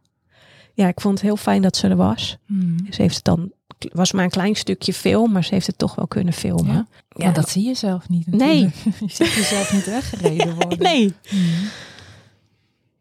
ja, 0.74 0.88
ik 0.88 1.00
vond 1.00 1.14
het 1.14 1.26
heel 1.26 1.36
fijn 1.36 1.62
dat 1.62 1.76
ze 1.76 1.88
er 1.88 1.96
was. 1.96 2.36
Hmm. 2.46 2.76
Ze 2.90 3.02
heeft 3.02 3.14
het 3.14 3.24
dan, 3.24 3.52
was 3.92 4.12
maar 4.12 4.24
een 4.24 4.30
klein 4.30 4.54
stukje 4.54 4.92
film, 4.92 5.32
maar 5.32 5.44
ze 5.44 5.54
heeft 5.54 5.66
het 5.66 5.78
toch 5.78 5.94
wel 5.94 6.06
kunnen 6.06 6.32
filmen. 6.32 6.74
Ja. 6.74 6.86
Ja, 7.08 7.24
Maar 7.24 7.34
dat 7.34 7.48
zie 7.48 7.64
je 7.66 7.74
zelf 7.74 8.08
niet. 8.08 8.26
Nee. 8.26 8.62
natuurlijk. 8.64 8.98
je 9.00 9.24
ziet 9.24 9.32
jezelf 9.32 9.72
niet 9.72 9.84
weggereden 9.86 10.54
worden. 10.60 10.78
nee. 10.78 11.14
Hmm. 11.28 11.68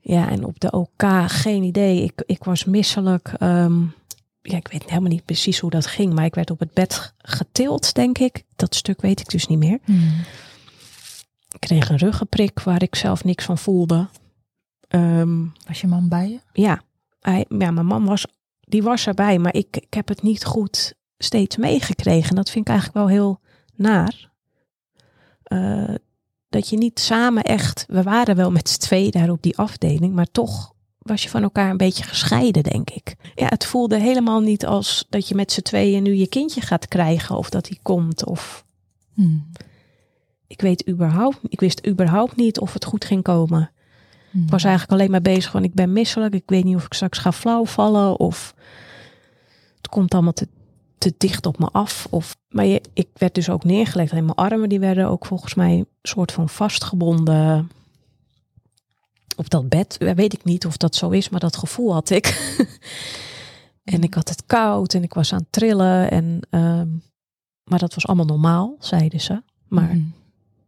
Ja, 0.02 0.30
en 0.30 0.46
op 0.46 0.60
de 0.60 0.72
OK, 0.72 1.04
geen 1.28 1.64
idee. 1.64 2.04
Ik, 2.04 2.24
ik 2.26 2.44
was 2.44 2.66
misselijk. 2.66 3.34
ehm, 3.38 3.82
ja, 4.42 4.58
ik 4.58 4.68
weet 4.72 4.90
helemaal 4.90 5.10
niet 5.10 5.26
precies 5.26 5.60
hoe 5.60 5.70
dat 5.70 5.86
ging, 5.86 6.14
maar 6.14 6.26
ik 6.26 6.36
werd 6.36 6.52
op 6.52 6.60
het 6.60 6.74
bed 6.74 7.14
getild, 7.18 7.94
denk 7.94 8.18
ik. 8.18 8.44
Dat 8.56 8.76
stuk 8.76 9.02
weet 9.02 9.20
ik 9.20 9.30
dus 9.30 9.48
niet 9.48 9.60
meer. 9.60 9.80
Hmm. 9.84 10.14
Ik 11.52 11.60
kreeg 11.60 11.90
een 11.90 11.98
ruggenprik 11.98 12.60
waar 12.60 12.82
ik 12.82 12.96
zelf 12.96 13.24
niks 13.24 13.46
van 13.46 13.58
voelde. 13.58 14.08
Ehm, 14.88 15.46
Was 15.68 15.82
je 15.82 15.88
man 15.88 16.08
bij 16.10 16.30
je? 16.30 16.40
ja, 16.62 16.82
hij, 17.20 17.46
ja, 17.58 17.72
mijn 17.72 17.86
man 17.86 18.06
was, 18.06 18.26
die 18.72 18.84
was 18.84 19.08
erbij, 19.08 19.40
maar 19.40 19.56
ik, 19.56 19.78
ik 19.78 19.94
heb 19.94 20.08
het 20.08 20.22
niet 20.22 20.46
goed 20.46 20.94
steeds 21.18 21.58
meegekregen. 21.58 22.36
Dat 22.36 22.50
vind 22.50 22.66
ik 22.68 22.72
eigenlijk 22.72 23.06
wel 23.06 23.16
heel 23.16 23.40
naar. 23.76 24.30
eh, 25.44 25.94
dat 26.50 26.70
je 26.70 26.78
niet 26.78 27.00
samen 27.00 27.44
echt, 27.44 27.86
we 27.88 28.04
waren 28.04 28.36
wel 28.36 28.52
met 28.52 28.70
z'n 28.70 28.80
twee 28.80 29.12
daar 29.12 29.30
op 29.30 29.42
die 29.42 29.58
afdeling, 29.58 30.14
maar 30.14 30.32
toch 30.32 30.74
was 30.98 31.24
je 31.24 31.30
van 31.30 31.44
elkaar 31.44 31.70
een 31.70 31.78
beetje 31.78 32.04
gescheiden, 32.04 32.64
denk 32.64 32.90
ik. 32.90 33.16
Ja, 33.36 33.48
het 33.48 33.66
voelde 33.66 34.00
helemaal 34.00 34.40
niet 34.40 34.66
als 34.66 35.06
dat 35.10 35.28
je 35.28 35.36
met 35.36 35.52
z'n 35.52 35.62
tweeën 35.62 36.04
nu 36.04 36.14
je 36.14 36.28
kindje 36.28 36.62
gaat 36.62 36.88
krijgen 36.88 37.38
of 37.38 37.50
dat 37.50 37.68
hij 37.68 37.78
komt. 37.82 38.26
Of 38.26 38.66
Hmm. 39.14 39.50
ik 40.48 40.62
weet 40.62 40.88
überhaupt, 40.90 41.38
ik 41.48 41.60
wist 41.60 41.88
überhaupt 41.88 42.36
niet 42.36 42.60
of 42.60 42.74
het 42.74 42.86
goed 42.86 43.06
ging 43.06 43.24
komen. 43.24 43.72
Ik 44.34 44.50
was 44.50 44.64
eigenlijk 44.64 44.94
alleen 44.94 45.12
maar 45.12 45.22
bezig 45.22 45.52
van 45.52 45.64
ik 45.64 45.74
ben 45.74 45.94
misselijk. 45.94 46.34
Ik 46.34 46.44
weet 46.46 46.64
niet 46.64 46.76
of 46.76 46.86
ik 46.86 46.94
straks 46.94 47.18
ga 47.18 47.32
flauw 47.32 47.66
vallen 47.66 48.20
of 48.20 48.54
het 49.78 49.88
komt 49.90 50.14
allemaal 50.14 50.34
te, 50.34 50.48
te 50.98 51.14
dicht 51.18 51.46
op 51.46 51.60
me 51.60 51.70
af. 51.72 52.08
Of, 52.10 52.38
maar 52.50 52.66
je, 52.66 52.82
ik 52.94 53.08
werd 53.14 53.36
dus 53.36 53.50
ook 53.50 53.64
neergelegd. 53.64 54.12
En 54.12 54.26
mijn 54.26 54.38
armen 54.38 54.70
die 54.70 54.80
werden 54.80 55.08
ook 55.08 55.26
volgens 55.26 55.54
mij 55.54 55.72
een 55.72 55.88
soort 56.02 56.32
van 56.32 56.50
vastgebonden 56.50 57.70
op 59.36 59.50
dat 59.50 59.70
bed. 59.70 59.98
Weet 60.16 60.34
ik 60.34 60.44
niet 60.44 60.66
of 60.66 60.78
dat 60.78 60.96
zo 60.96 61.10
is, 61.10 61.30
maar 61.30 61.40
dat 61.40 61.58
gevoel 61.58 61.94
had 61.94 62.10
ik. 62.10 62.56
en 63.84 64.04
ik 64.04 64.14
had 64.14 64.30
het 64.30 64.46
koud 64.46 64.94
en 64.94 65.04
ik 65.04 65.14
was 65.14 65.34
aan 65.34 65.40
het 65.40 65.52
trillen. 65.52 66.12
En, 66.12 66.40
ehm, 66.50 66.88
maar 67.64 67.80
dat 67.80 67.94
was 67.94 68.08
allemaal 68.08 68.26
normaal, 68.26 68.76
zeiden 68.80 69.22
ze. 69.22 69.42
Maar 69.68 69.90
Hmm. 69.90 70.14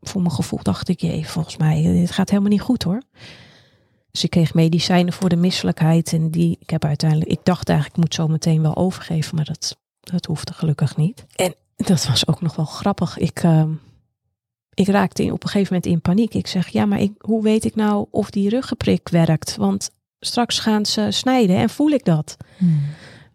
voor 0.02 0.22
mijn 0.22 0.34
gevoel 0.34 0.60
dacht 0.64 0.88
ik, 0.88 1.02
jee, 1.02 1.28
volgens 1.28 1.58
mij, 1.58 1.78
eh, 1.78 2.00
dit 2.00 2.12
gaat 2.12 2.30
helemaal 2.30 2.52
niet 2.52 2.62
goed 2.62 2.84
hoor. 2.84 3.02
Dus 4.14 4.24
ik 4.24 4.30
kreeg 4.30 4.54
medicijnen 4.54 5.14
voor 5.14 5.30
de 5.30 5.36
misselijkheid. 5.36 6.14
En 6.14 6.30
die, 6.30 6.58
ik 6.60 6.70
heb 6.70 6.86
uiteindelijk, 6.86 7.32
ik 7.32 7.40
dacht 7.44 7.70
eigenlijk, 7.70 7.98
ik 7.98 8.04
moet 8.04 8.16
zo 8.16 8.28
meteen 8.28 8.62
wel 8.62 8.76
overgeven. 8.76 9.36
Maar 9.36 9.46
dat, 9.46 9.78
dat 10.00 10.26
hoefde 10.26 10.54
gelukkig 10.54 10.98
niet. 10.98 11.26
En 11.36 11.56
dat 11.76 12.06
was 12.06 12.28
ook 12.28 12.42
nog 12.42 12.56
wel 12.56 12.66
grappig. 12.66 13.18
Ik, 13.18 13.44
ehm, 13.44 13.72
ik 14.74 14.88
raakte 14.88 15.24
in, 15.24 15.32
op 15.32 15.44
een 15.44 15.50
gegeven 15.50 15.74
moment 15.74 15.92
in 15.92 16.02
paniek. 16.02 16.34
Ik 16.34 16.48
zeg, 16.48 16.68
ja, 16.68 16.86
maar 16.86 17.00
ik, 17.00 17.12
hoe 17.18 17.44
weet 17.44 17.66
ik 17.66 17.76
nou 17.76 18.06
of 18.12 18.30
die 18.30 18.50
ruggenprik 18.50 19.10
werkt? 19.10 19.56
Want 19.56 19.90
straks 20.20 20.60
gaan 20.60 20.86
ze 20.86 21.08
snijden 21.10 21.56
en 21.56 21.70
voel 21.70 21.90
ik 21.90 22.06
dat. 22.06 22.38
Hmm. 22.58 22.82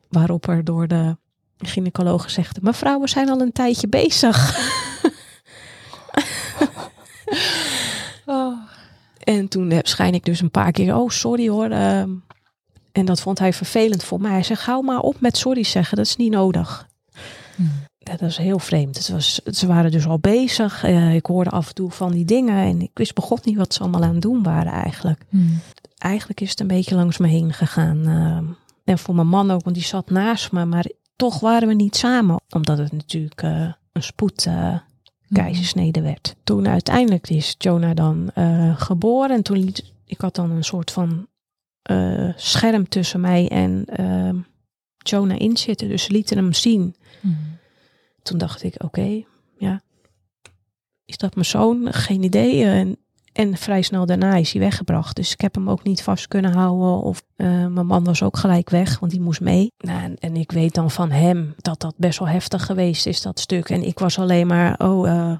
Waarop 0.08 0.48
er 0.48 0.64
door 0.64 0.88
de 0.88 1.16
gynaecoloog 1.58 2.22
gezegd, 2.22 2.62
mevrouw, 2.62 3.00
we 3.00 3.08
zijn 3.08 3.30
al 3.30 3.40
een 3.40 3.52
tijdje 3.52 3.88
bezig. 3.88 4.36
Oh. 8.26 8.76
En 9.28 9.48
toen 9.48 9.70
heb- 9.70 9.86
schijn 9.86 10.14
ik 10.14 10.24
dus 10.24 10.40
een 10.40 10.50
paar 10.50 10.72
keer, 10.72 10.96
oh 10.96 11.08
sorry 11.10 11.48
hoor. 11.48 11.70
ehm. 11.70 12.10
en 12.92 13.04
dat 13.04 13.20
vond 13.20 13.38
hij 13.38 13.52
vervelend 13.52 14.04
voor 14.04 14.20
mij. 14.20 14.30
Hij 14.30 14.42
zegt, 14.42 14.62
hou 14.64 14.84
maar 14.84 15.00
op 15.00 15.20
met 15.20 15.36
sorry 15.36 15.62
zeggen, 15.64 15.96
dat 15.96 16.06
is 16.06 16.16
niet 16.16 16.30
nodig. 16.32 16.88
Hmm. 17.56 17.70
Dat 17.98 18.22
is 18.22 18.36
heel 18.36 18.58
vreemd. 18.58 18.96
Het 18.96 19.08
was, 19.08 19.34
ze 19.44 19.66
waren 19.66 19.90
dus 19.90 20.06
al 20.06 20.18
bezig. 20.18 20.84
Eh, 20.84 21.14
ik 21.14 21.26
hoorde 21.26 21.50
af 21.50 21.68
en 21.68 21.74
toe 21.74 21.90
van 21.90 22.12
die 22.12 22.24
dingen. 22.24 22.56
En 22.66 22.80
ik 22.80 22.90
wist 22.94 23.14
begot 23.14 23.44
niet 23.44 23.56
wat 23.56 23.74
ze 23.74 23.80
allemaal 23.80 24.02
aan 24.02 24.12
het 24.12 24.22
doen 24.22 24.42
waren 24.42 24.72
eigenlijk. 24.72 25.24
Hmm. 25.28 25.60
Eigenlijk 25.98 26.40
is 26.40 26.50
het 26.50 26.60
een 26.60 26.66
beetje 26.66 26.94
langs 26.94 27.18
me 27.18 27.26
heen 27.28 27.52
gegaan. 27.52 28.06
ehm. 28.06 28.44
en 28.84 28.98
voor 28.98 29.14
mijn 29.14 29.26
man 29.28 29.50
ook, 29.50 29.64
want 29.64 29.76
die 29.76 29.84
zat 29.84 30.10
naast 30.10 30.52
me. 30.52 30.64
Maar 30.64 30.86
toch 31.16 31.40
waren 31.40 31.68
we 31.68 31.74
niet 31.74 31.96
samen. 31.96 32.40
Omdat 32.50 32.78
het 32.78 32.92
natuurlijk 32.92 33.42
eh, 33.42 33.72
een 33.92 34.02
spoed 34.02 34.46
eh, 34.46 34.74
keizersnede 35.32 36.00
werd. 36.00 36.36
Toen 36.44 36.68
uiteindelijk 36.68 37.30
is 37.30 37.54
Jonah 37.58 37.96
dan 37.96 38.30
eh, 38.34 38.80
geboren. 38.80 39.36
En 39.36 39.42
toen 39.42 39.58
liet 39.58 39.92
ik 40.04 40.20
had 40.20 40.34
dan 40.34 40.50
een 40.50 40.64
soort 40.64 40.90
van 40.90 41.28
eh, 41.82 42.28
scherm 42.36 42.88
tussen 42.88 43.20
mij 43.20 43.48
en 43.48 43.84
ehm, 43.86 44.36
Jonah 44.98 45.40
in 45.40 45.56
zitten. 45.56 45.88
Dus 45.88 46.02
ze 46.02 46.12
lieten 46.12 46.36
hem 46.36 46.52
zien. 46.52 46.94
Hmm. 47.20 47.36
Toen 48.22 48.38
dacht 48.38 48.62
ik, 48.62 48.82
oké, 48.82 49.24
ja. 49.58 49.82
Is 51.04 51.16
dat 51.16 51.34
mijn 51.34 51.46
zoon? 51.46 51.92
Geen 51.92 52.22
idee. 52.22 52.64
En, 52.64 52.96
en 53.38 53.56
vrij 53.56 53.82
snel 53.82 54.06
daarna 54.06 54.34
is 54.34 54.52
hij 54.52 54.60
weggebracht. 54.60 55.16
Dus 55.16 55.32
ik 55.32 55.40
heb 55.40 55.54
hem 55.54 55.70
ook 55.70 55.82
niet 55.82 56.02
vast 56.02 56.28
kunnen 56.28 56.52
houden. 56.52 57.02
Of 57.02 57.22
eh, 57.36 57.46
mijn 57.66 57.86
man 57.86 58.04
was 58.04 58.22
ook 58.22 58.36
gelijk 58.36 58.70
weg, 58.70 58.98
want 58.98 59.12
die 59.12 59.20
moest 59.20 59.40
mee. 59.40 59.72
Nou, 59.78 60.02
en, 60.02 60.16
en 60.18 60.36
ik 60.36 60.52
weet 60.52 60.74
dan 60.74 60.90
van 60.90 61.10
hem 61.10 61.54
dat 61.56 61.80
dat 61.80 61.94
best 61.96 62.18
wel 62.18 62.28
heftig 62.28 62.66
geweest 62.66 63.06
is, 63.06 63.22
dat 63.22 63.40
stuk. 63.40 63.68
En 63.70 63.82
ik 63.82 63.98
was 63.98 64.18
alleen 64.18 64.46
maar, 64.46 64.78
oh, 64.78 65.08
eh, 65.08 65.38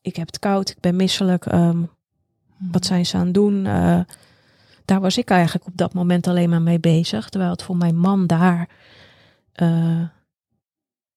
ik 0.00 0.16
heb 0.16 0.26
het 0.26 0.38
koud, 0.38 0.70
ik 0.70 0.80
ben 0.80 0.96
misselijk. 0.96 1.46
ehm, 1.46 1.82
wat 2.58 2.86
zijn 2.86 3.06
ze 3.06 3.16
aan 3.16 3.24
het 3.24 3.34
doen? 3.34 3.66
Eh, 3.66 4.00
daar 4.84 5.00
was 5.00 5.18
ik 5.18 5.30
eigenlijk 5.30 5.66
op 5.66 5.76
dat 5.76 5.94
moment 5.94 6.26
alleen 6.26 6.50
maar 6.50 6.62
mee 6.62 6.80
bezig. 6.80 7.28
Terwijl 7.28 7.52
het 7.52 7.62
voor 7.62 7.76
mijn 7.76 7.98
man 7.98 8.26
daar 8.26 8.68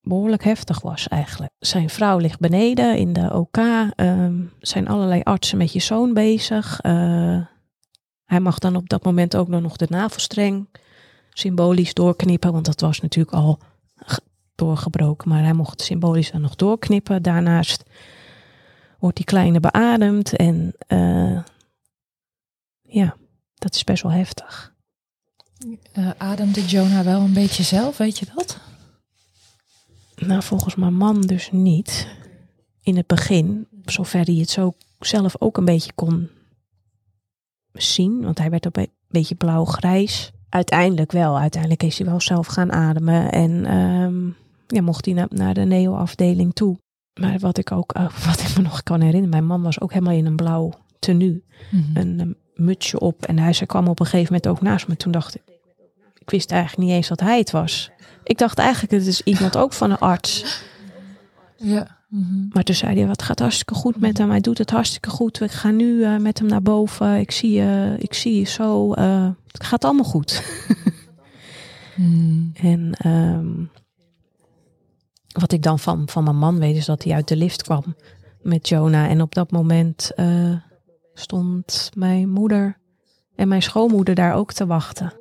behoorlijk 0.10 0.44
heftig 0.44 0.82
was 0.82 1.08
eigenlijk. 1.08 1.52
Zijn 1.60 1.90
vrouw 1.90 2.18
ligt 2.18 2.40
beneden 2.40 2.98
in 2.98 3.14
de 3.14 3.34
OK. 3.34 3.58
ehm, 3.58 4.42
zijn 4.60 4.88
allerlei 4.88 5.22
artsen 5.24 5.58
met 5.58 5.74
je 5.74 5.80
zoon 5.80 6.14
bezig. 6.14 6.80
Eh, 6.80 7.42
hij 8.26 8.40
mag 8.40 8.60
dan 8.60 8.76
op 8.76 8.90
dat 8.90 9.04
moment 9.04 9.36
ook 9.36 9.48
nog 9.48 9.76
de 9.76 9.88
navelstreng 9.90 10.68
symbolisch 11.30 11.94
doorknippen. 11.94 12.52
Want 12.52 12.66
dat 12.66 12.82
was 12.82 13.00
natuurlijk 13.02 13.36
al 13.36 13.60
ge- 13.96 14.22
doorgebroken. 14.56 15.30
Maar 15.30 15.44
hij 15.44 15.54
mocht 15.54 15.82
symbolisch 15.82 16.32
dan 16.32 16.42
nog 16.42 16.56
doorknippen. 16.56 17.22
Daarnaast 17.22 17.84
wordt 19.00 19.16
die 19.16 19.26
kleine 19.26 19.60
beademd. 19.60 20.36
En 20.36 20.74
eh, 20.88 21.40
ja, 22.82 23.16
dat 23.56 23.76
is 23.76 23.84
best 23.84 24.04
wel 24.04 24.12
heftig. 24.12 24.74
Eh, 25.92 26.10
ademde 26.18 26.66
Jonah 26.66 27.06
wel 27.06 27.22
een 27.22 27.34
beetje 27.34 27.64
zelf, 27.64 27.98
weet 27.98 28.20
je 28.20 28.26
dat? 28.36 28.58
Nou, 30.20 30.44
volgens 30.44 30.76
mijn 30.76 30.94
man 30.94 31.22
dus 31.22 31.52
niet. 31.52 32.08
In 32.82 32.98
het 32.98 33.08
begin, 33.08 33.68
zover 33.86 34.26
hij 34.26 34.36
het 34.36 34.50
zo 34.50 34.74
zelf 35.00 35.36
ook 35.40 35.58
een 35.58 35.66
beetje 35.66 35.94
kon 35.96 36.30
zien. 37.74 38.22
Want 38.22 38.38
hij 38.38 38.50
werd 38.50 38.68
ook 38.68 38.78
een 38.78 38.92
beetje 39.08 39.36
blauw-grijs. 39.36 40.32
Uiteindelijk 40.50 41.12
wel. 41.12 41.40
Uiteindelijk 41.40 41.84
is 41.84 41.98
hij 41.98 42.08
wel 42.08 42.22
zelf 42.22 42.48
gaan 42.48 42.72
ademen. 42.72 43.32
En 43.32 43.66
ehm, 43.66 44.26
ja, 44.68 44.82
mocht 44.82 45.06
hij 45.06 45.14
naar, 45.14 45.28
naar 45.30 45.54
de 45.54 45.66
neo-afdeling 45.66 46.54
toe. 46.54 46.78
Maar 47.20 47.40
wat 47.40 47.58
ik 47.58 47.72
ook, 47.72 47.92
eh, 47.92 48.10
wat 48.28 48.40
ik 48.40 48.58
me 48.58 48.64
nog 48.64 48.84
kan 48.84 49.02
herinneren. 49.02 49.30
Mijn 49.30 49.46
man 49.46 49.62
was 49.62 49.82
ook 49.82 49.94
helemaal 49.94 50.14
in 50.14 50.26
een 50.26 50.36
blauw 50.36 50.72
tenue. 51.00 51.44
Hmm. 51.70 51.92
Een 51.94 52.20
eh, 52.20 52.66
mutsje 52.66 53.00
op. 53.00 53.26
En 53.26 53.40
hij 53.40 53.54
ze 53.54 53.66
kwam 53.66 53.88
op 53.88 54.00
een 54.00 54.06
gegeven 54.06 54.34
moment 54.34 54.48
ook 54.48 54.62
naast 54.62 54.88
me. 54.88 54.96
Toen 54.96 55.12
dacht 55.12 55.36
ik, 55.36 55.42
ik 56.30 56.36
wist 56.36 56.52
eigenlijk 56.52 56.88
niet 56.88 56.96
eens 56.96 57.08
dat 57.08 57.20
hij 57.20 57.38
het 57.38 57.52
was. 57.52 57.92
Ik 58.24 58.38
dacht 58.38 58.58
eigenlijk, 58.58 58.92
het 58.92 59.06
is 59.06 59.22
iemand 59.22 59.58
ook 59.58 59.74
van 59.74 59.92
een 59.92 59.98
arts. 59.98 60.62
Ja. 61.56 61.98
Mhm. 62.10 62.48
Maar 62.50 62.64
toen 62.64 62.76
zei 62.76 62.98
hij, 62.98 63.08
wat 63.08 63.22
gaat 63.22 63.40
hartstikke 63.40 63.74
goed 63.74 64.00
met 64.00 64.18
hem. 64.18 64.30
Hij 64.30 64.40
doet 64.40 64.58
het 64.58 64.70
hartstikke 64.70 65.10
goed. 65.10 65.42
Ik 65.42 65.52
ga 65.52 65.70
nu 65.70 66.04
eh, 66.04 66.18
met 66.18 66.40
hem 66.40 66.48
naar 66.48 66.62
boven. 66.62 67.20
Ik 67.20 67.32
zie 67.32 67.52
je, 67.52 67.96
ik 68.00 68.14
zie 68.14 68.40
je 68.40 68.44
zo. 68.46 68.94
eh, 68.94 69.30
het 69.48 69.64
gaat 69.64 69.84
allemaal 69.84 70.06
goed. 70.06 70.44
Hmm. 71.96 72.52
En 72.62 72.94
ehm, 72.98 73.64
wat 75.28 75.52
ik 75.52 75.64
dan 75.64 75.80
van, 75.80 76.10
van 76.10 76.24
mijn 76.24 76.38
man 76.38 76.60
weet, 76.60 76.76
is 76.76 76.86
dat 76.86 77.04
hij 77.04 77.14
uit 77.14 77.28
de 77.28 77.36
lift 77.36 77.64
kwam 77.64 77.96
met 78.42 78.70
Jonah. 78.70 79.10
En 79.10 79.22
op 79.22 79.36
dat 79.36 79.52
moment 79.52 80.12
eh, 80.16 80.54
stond 81.14 81.92
mijn 81.94 82.30
moeder 82.30 82.78
en 83.36 83.48
mijn 83.48 83.62
schoonmoeder 83.62 84.16
daar 84.16 84.34
ook 84.34 84.54
te 84.54 84.66
wachten. 84.66 85.19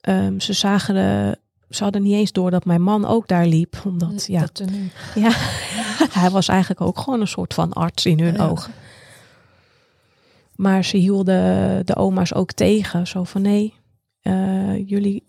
Ehm, 0.00 0.38
ze 0.38 0.52
zagen 0.52 0.94
de, 0.94 1.38
ze 1.70 1.82
hadden 1.82 2.02
niet 2.02 2.14
eens 2.14 2.32
door 2.32 2.50
dat 2.50 2.64
mijn 2.64 2.82
man 2.82 3.04
ook 3.06 3.28
daar 3.28 3.46
liep. 3.46 3.82
Omdat, 3.84 4.26
ja, 4.26 4.40
Dat 4.40 4.54
tenue. 4.54 4.90
ja, 5.14 5.30
hij 6.20 6.30
was 6.30 6.48
eigenlijk 6.48 6.80
ook 6.80 6.98
gewoon 6.98 7.20
een 7.20 7.28
soort 7.28 7.54
van 7.54 7.72
arts 7.72 8.06
in 8.06 8.20
hun 8.20 8.34
Ja. 8.34 8.46
ogen. 8.48 8.72
Maar 10.56 10.84
ze 10.84 10.96
hielden 10.96 11.86
de 11.86 11.96
oma's 11.96 12.34
ook 12.34 12.52
tegen. 12.52 13.06
Zo 13.06 13.24
van 13.24 13.42
nee, 13.42 13.74
eh, 14.20 14.88
jullie, 14.88 15.24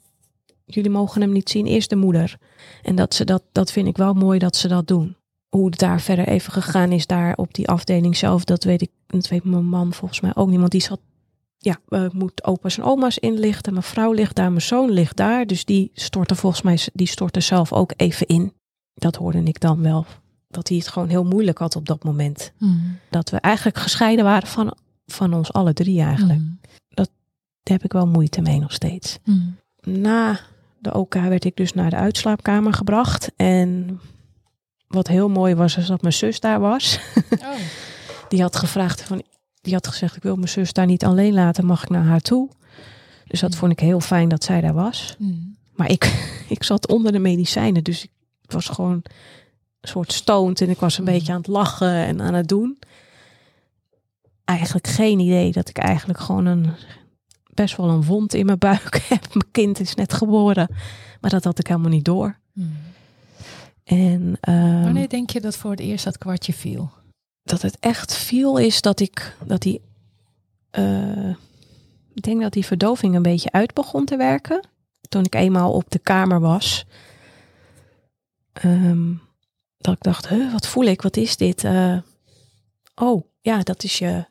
jullie 0.65 0.89
mogen 0.89 1.21
hem 1.21 1.31
niet 1.31 1.49
zien, 1.49 1.65
eerst 1.65 1.89
de 1.89 1.95
moeder. 1.95 2.37
En 2.83 2.95
dat, 2.95 3.13
ze 3.13 3.25
dat, 3.25 3.43
dat 3.51 3.71
vind 3.71 3.87
ik 3.87 3.97
wel 3.97 4.13
mooi 4.13 4.39
dat 4.39 4.55
ze 4.55 4.67
dat 4.67 4.87
doen. 4.87 5.15
Hoe 5.49 5.65
het 5.65 5.79
daar 5.79 6.01
verder 6.01 6.27
even 6.27 6.51
gegaan 6.53 6.91
is, 6.91 7.07
daar 7.07 7.35
op 7.35 7.53
die 7.53 7.67
afdeling 7.67 8.17
zelf, 8.17 8.43
dat 8.43 8.63
weet 8.63 8.81
ik, 8.81 8.89
dat 9.07 9.27
weet 9.27 9.43
mijn 9.43 9.65
man 9.65 9.93
volgens 9.93 10.21
mij 10.21 10.35
ook 10.35 10.49
niet. 10.49 10.59
Want 10.59 10.71
die 10.71 10.81
zat, 10.81 10.99
ja, 11.63 11.79
ik 11.89 12.13
moet 12.13 12.43
opa's 12.43 12.77
en 12.77 12.83
oma's 12.83 13.17
inlichten. 13.17 13.73
Mijn 13.73 13.85
vrouw 13.85 14.11
ligt 14.11 14.35
daar, 14.35 14.49
mijn 14.49 14.61
zoon 14.61 14.91
ligt 14.91 15.17
daar. 15.17 15.45
Dus 15.45 15.65
die 15.65 15.91
stortte 15.93 16.35
volgens 16.35 16.61
mij, 16.61 16.79
die 16.93 17.07
stortte 17.07 17.39
zelf 17.39 17.73
ook 17.73 17.93
even 17.95 18.27
in. 18.27 18.53
Dat 18.93 19.15
hoorde 19.15 19.43
ik 19.43 19.59
dan 19.59 19.81
wel. 19.81 20.05
Dat 20.47 20.67
hij 20.67 20.77
het 20.77 20.87
gewoon 20.87 21.09
heel 21.09 21.23
moeilijk 21.23 21.57
had 21.57 21.75
op 21.75 21.85
dat 21.85 22.03
moment. 22.03 22.51
Hmm. 22.57 22.97
Dat 23.09 23.29
we 23.29 23.37
eigenlijk 23.37 23.77
gescheiden 23.77 24.25
waren 24.25 24.47
van, 24.47 24.77
van 25.05 25.33
ons 25.33 25.53
alle 25.53 25.73
drie 25.73 26.01
eigenlijk. 26.01 26.39
Hmm. 26.39 26.59
Daar 27.63 27.73
heb 27.73 27.83
ik 27.83 27.93
wel 27.93 28.07
moeite 28.07 28.41
mee 28.41 28.59
nog 28.59 28.73
steeds. 28.73 29.17
Hmm. 29.23 29.55
Na 29.81 30.39
de 30.79 30.93
OK 30.93 31.13
werd 31.13 31.45
ik 31.45 31.55
dus 31.55 31.73
naar 31.73 31.89
de 31.89 31.95
uitslaapkamer 31.95 32.73
gebracht. 32.73 33.31
En 33.35 33.99
wat 34.87 35.07
heel 35.07 35.29
mooi 35.29 35.55
was, 35.55 35.77
is 35.77 35.87
dat 35.87 36.01
mijn 36.01 36.13
zus 36.13 36.39
daar 36.39 36.59
was. 36.59 36.99
Oh. 37.31 37.55
Die 38.29 38.41
had 38.41 38.55
gevraagd 38.55 39.01
van, 39.01 39.23
die 39.61 39.73
had 39.73 39.87
gezegd, 39.87 40.15
ik 40.15 40.23
wil 40.23 40.35
mijn 40.35 40.49
zus 40.49 40.73
daar 40.73 40.85
niet 40.85 41.05
alleen 41.05 41.33
laten, 41.33 41.65
mag 41.65 41.83
ik 41.83 41.89
naar 41.89 42.03
haar 42.05 42.21
toe? 42.21 42.49
Dus 43.27 43.39
dat 43.39 43.51
Mm. 43.51 43.57
vond 43.57 43.71
ik 43.71 43.79
heel 43.79 43.99
fijn 43.99 44.29
dat 44.29 44.43
zij 44.43 44.61
daar 44.61 44.73
was. 44.73 45.15
Hmm. 45.17 45.55
Maar 45.75 45.89
ik, 45.91 46.29
ik 46.49 46.63
zat 46.63 46.87
onder 46.87 47.11
de 47.11 47.19
medicijnen, 47.19 47.83
dus 47.83 48.03
ik 48.41 48.51
was 48.51 48.65
gewoon 48.67 49.03
soort 49.81 50.11
stoned 50.13 50.61
en 50.61 50.69
ik 50.69 50.79
was 50.79 50.97
een 50.97 51.03
Mhm. 51.03 51.13
beetje 51.13 51.31
aan 51.31 51.37
het 51.37 51.47
lachen 51.47 51.93
en 52.05 52.21
aan 52.21 52.33
het 52.33 52.47
doen. 52.47 52.79
Eigenlijk 54.45 54.87
geen 54.87 55.19
idee 55.19 55.51
dat 55.51 55.69
ik 55.69 55.77
eigenlijk 55.77 56.19
gewoon 56.19 56.45
een 56.45 56.65
best 57.53 57.75
wel 57.77 57.89
een 57.89 58.03
wond 58.03 58.33
in 58.33 58.45
mijn 58.45 58.57
buik 58.57 59.01
heb. 59.09 59.33
Mijn 59.33 59.51
kind 59.51 59.79
is 59.79 59.95
net 59.95 60.13
geboren, 60.13 60.67
maar 61.21 61.29
dat 61.31 61.43
had 61.43 61.59
ik 61.59 61.67
helemaal 61.67 61.89
niet 61.89 62.05
door. 62.05 62.39
En 63.83 64.37
ehm, 64.39 64.81
Wanneer 64.83 65.09
denk 65.09 65.29
je 65.29 65.41
dat 65.41 65.55
voor 65.57 65.71
het 65.71 65.79
eerst 65.79 66.03
dat 66.05 66.17
kwartje 66.17 66.53
viel? 66.53 66.91
Dat 67.43 67.61
het 67.61 67.77
echt 67.79 68.15
viel 68.15 68.57
is 68.57 68.81
dat 68.81 68.99
ik 68.99 69.35
dat 69.45 69.61
die 69.61 69.81
eh, 70.69 71.29
ik 72.13 72.23
denk 72.23 72.41
dat 72.41 72.53
die 72.53 72.65
verdoving 72.65 73.15
een 73.15 73.21
beetje 73.21 73.51
uit 73.51 73.73
begon 73.73 74.05
te 74.05 74.17
werken. 74.17 74.67
Toen 75.09 75.23
ik 75.23 75.35
eenmaal 75.35 75.71
op 75.71 75.89
de 75.89 75.99
kamer 75.99 76.39
was 76.39 76.85
Ehm, 78.53 79.13
dat 79.77 79.93
ik 79.93 80.01
dacht 80.01 80.27
huh, 80.27 80.51
wat 80.51 80.67
voel 80.67 80.83
ik? 80.83 81.01
Wat 81.01 81.17
is 81.17 81.37
dit? 81.37 81.63
Eh, 81.63 81.97
oh 82.95 83.23
ja 83.41 83.59
dat 83.59 83.83
is 83.83 83.97
je 83.97 84.25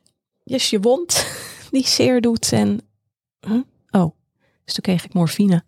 is 0.45 0.71
je 0.71 0.81
wond 0.81 1.27
die 1.71 1.87
zeer 1.87 2.21
doet 2.21 2.53
en 2.53 2.81
huh? 3.41 3.61
oh 3.91 4.15
dus 4.65 4.75
toen 4.75 4.83
kreeg 4.83 5.05
ik 5.05 5.15
morfine. 5.15 5.65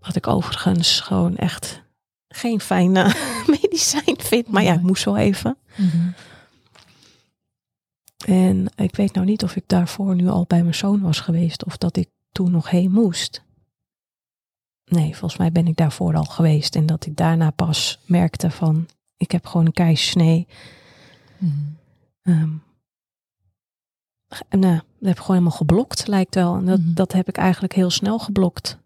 Wat 0.00 0.16
ik 0.16 0.26
overigens 0.26 1.00
gewoon 1.00 1.36
echt 1.36 1.82
geen 2.34 2.60
fijn 2.60 2.96
eh, 2.96 3.14
medicijn 3.60 4.16
vind 4.18 4.48
maar 4.48 4.62
ja 4.62 4.74
ik 4.74 4.82
moest 4.82 5.04
wel 5.04 5.16
even 5.16 5.56
Mhm. 5.76 6.08
En 8.26 8.66
ik 8.76 8.96
weet 8.96 9.12
nou 9.14 9.26
niet 9.26 9.42
of 9.42 9.56
ik 9.56 9.64
daarvoor 9.66 10.14
nu 10.14 10.28
al 10.28 10.44
bij 10.46 10.62
mijn 10.62 10.74
zoon 10.74 11.00
was 11.00 11.20
geweest 11.20 11.64
of 11.64 11.76
dat 11.76 11.96
ik 11.96 12.08
toen 12.32 12.50
nog 12.50 12.70
heen 12.70 12.90
moest. 12.90 13.42
Nee, 14.84 15.10
volgens 15.16 15.36
mij 15.36 15.52
ben 15.52 15.66
ik 15.66 15.76
daarvoor 15.76 16.14
al 16.14 16.24
geweest 16.24 16.76
en 16.76 16.86
dat 16.86 17.06
ik 17.06 17.16
daarna 17.16 17.50
pas 17.50 18.00
merkte 18.06 18.50
van 18.50 18.86
ik 19.16 19.30
heb 19.30 19.46
gewoon 19.46 19.66
een 19.66 19.72
keizersnee. 19.72 20.46
Mhm. 21.38 21.52
Ehm, 22.22 22.50
nou, 24.50 24.60
dat 24.60 24.84
heb 25.00 25.10
ik 25.10 25.18
gewoon 25.18 25.36
helemaal 25.36 25.50
geblokt 25.58 26.06
lijkt 26.06 26.34
wel. 26.34 26.56
En 26.56 26.64
dat, 26.64 26.80
Mhm. 26.80 26.94
dat 26.94 27.12
heb 27.12 27.28
ik 27.28 27.36
eigenlijk 27.36 27.72
heel 27.72 27.90
snel 27.90 28.18
geblokt, 28.18 28.78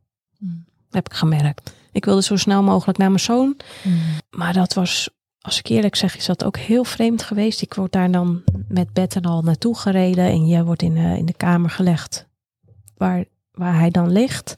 heb 0.91 1.07
ik 1.09 1.15
gemerkt. 1.15 1.75
Ik 1.93 2.05
wilde 2.05 2.23
zo 2.23 2.37
snel 2.37 2.63
mogelijk 2.63 2.99
naar 2.99 3.09
mijn 3.09 3.21
zoon, 3.21 3.57
Mhm. 3.85 3.97
maar 4.31 4.53
dat 4.53 4.75
was, 4.75 5.11
als 5.41 5.59
ik 5.59 5.67
eerlijk 5.67 5.97
zeg, 5.97 6.17
is 6.17 6.27
dat 6.27 6.45
ook 6.45 6.57
heel 6.57 6.85
vreemd 6.85 7.23
geweest. 7.23 7.63
Ik 7.63 7.75
word 7.75 7.93
daar 7.93 8.11
dan 8.11 8.43
met 8.69 8.93
bed 8.93 9.17
en 9.17 9.23
al 9.23 9.43
naartoe 9.43 9.77
gereden 9.79 10.25
en 10.25 10.47
je 10.47 10.65
wordt 10.65 10.83
in 10.83 10.95
de, 10.95 11.17
in 11.17 11.27
de 11.27 11.37
kamer 11.37 11.71
gelegd 11.71 12.27
waar, 12.97 13.25
waar 13.53 13.79
hij 13.79 13.91
dan 13.91 14.11
ligt. 14.13 14.55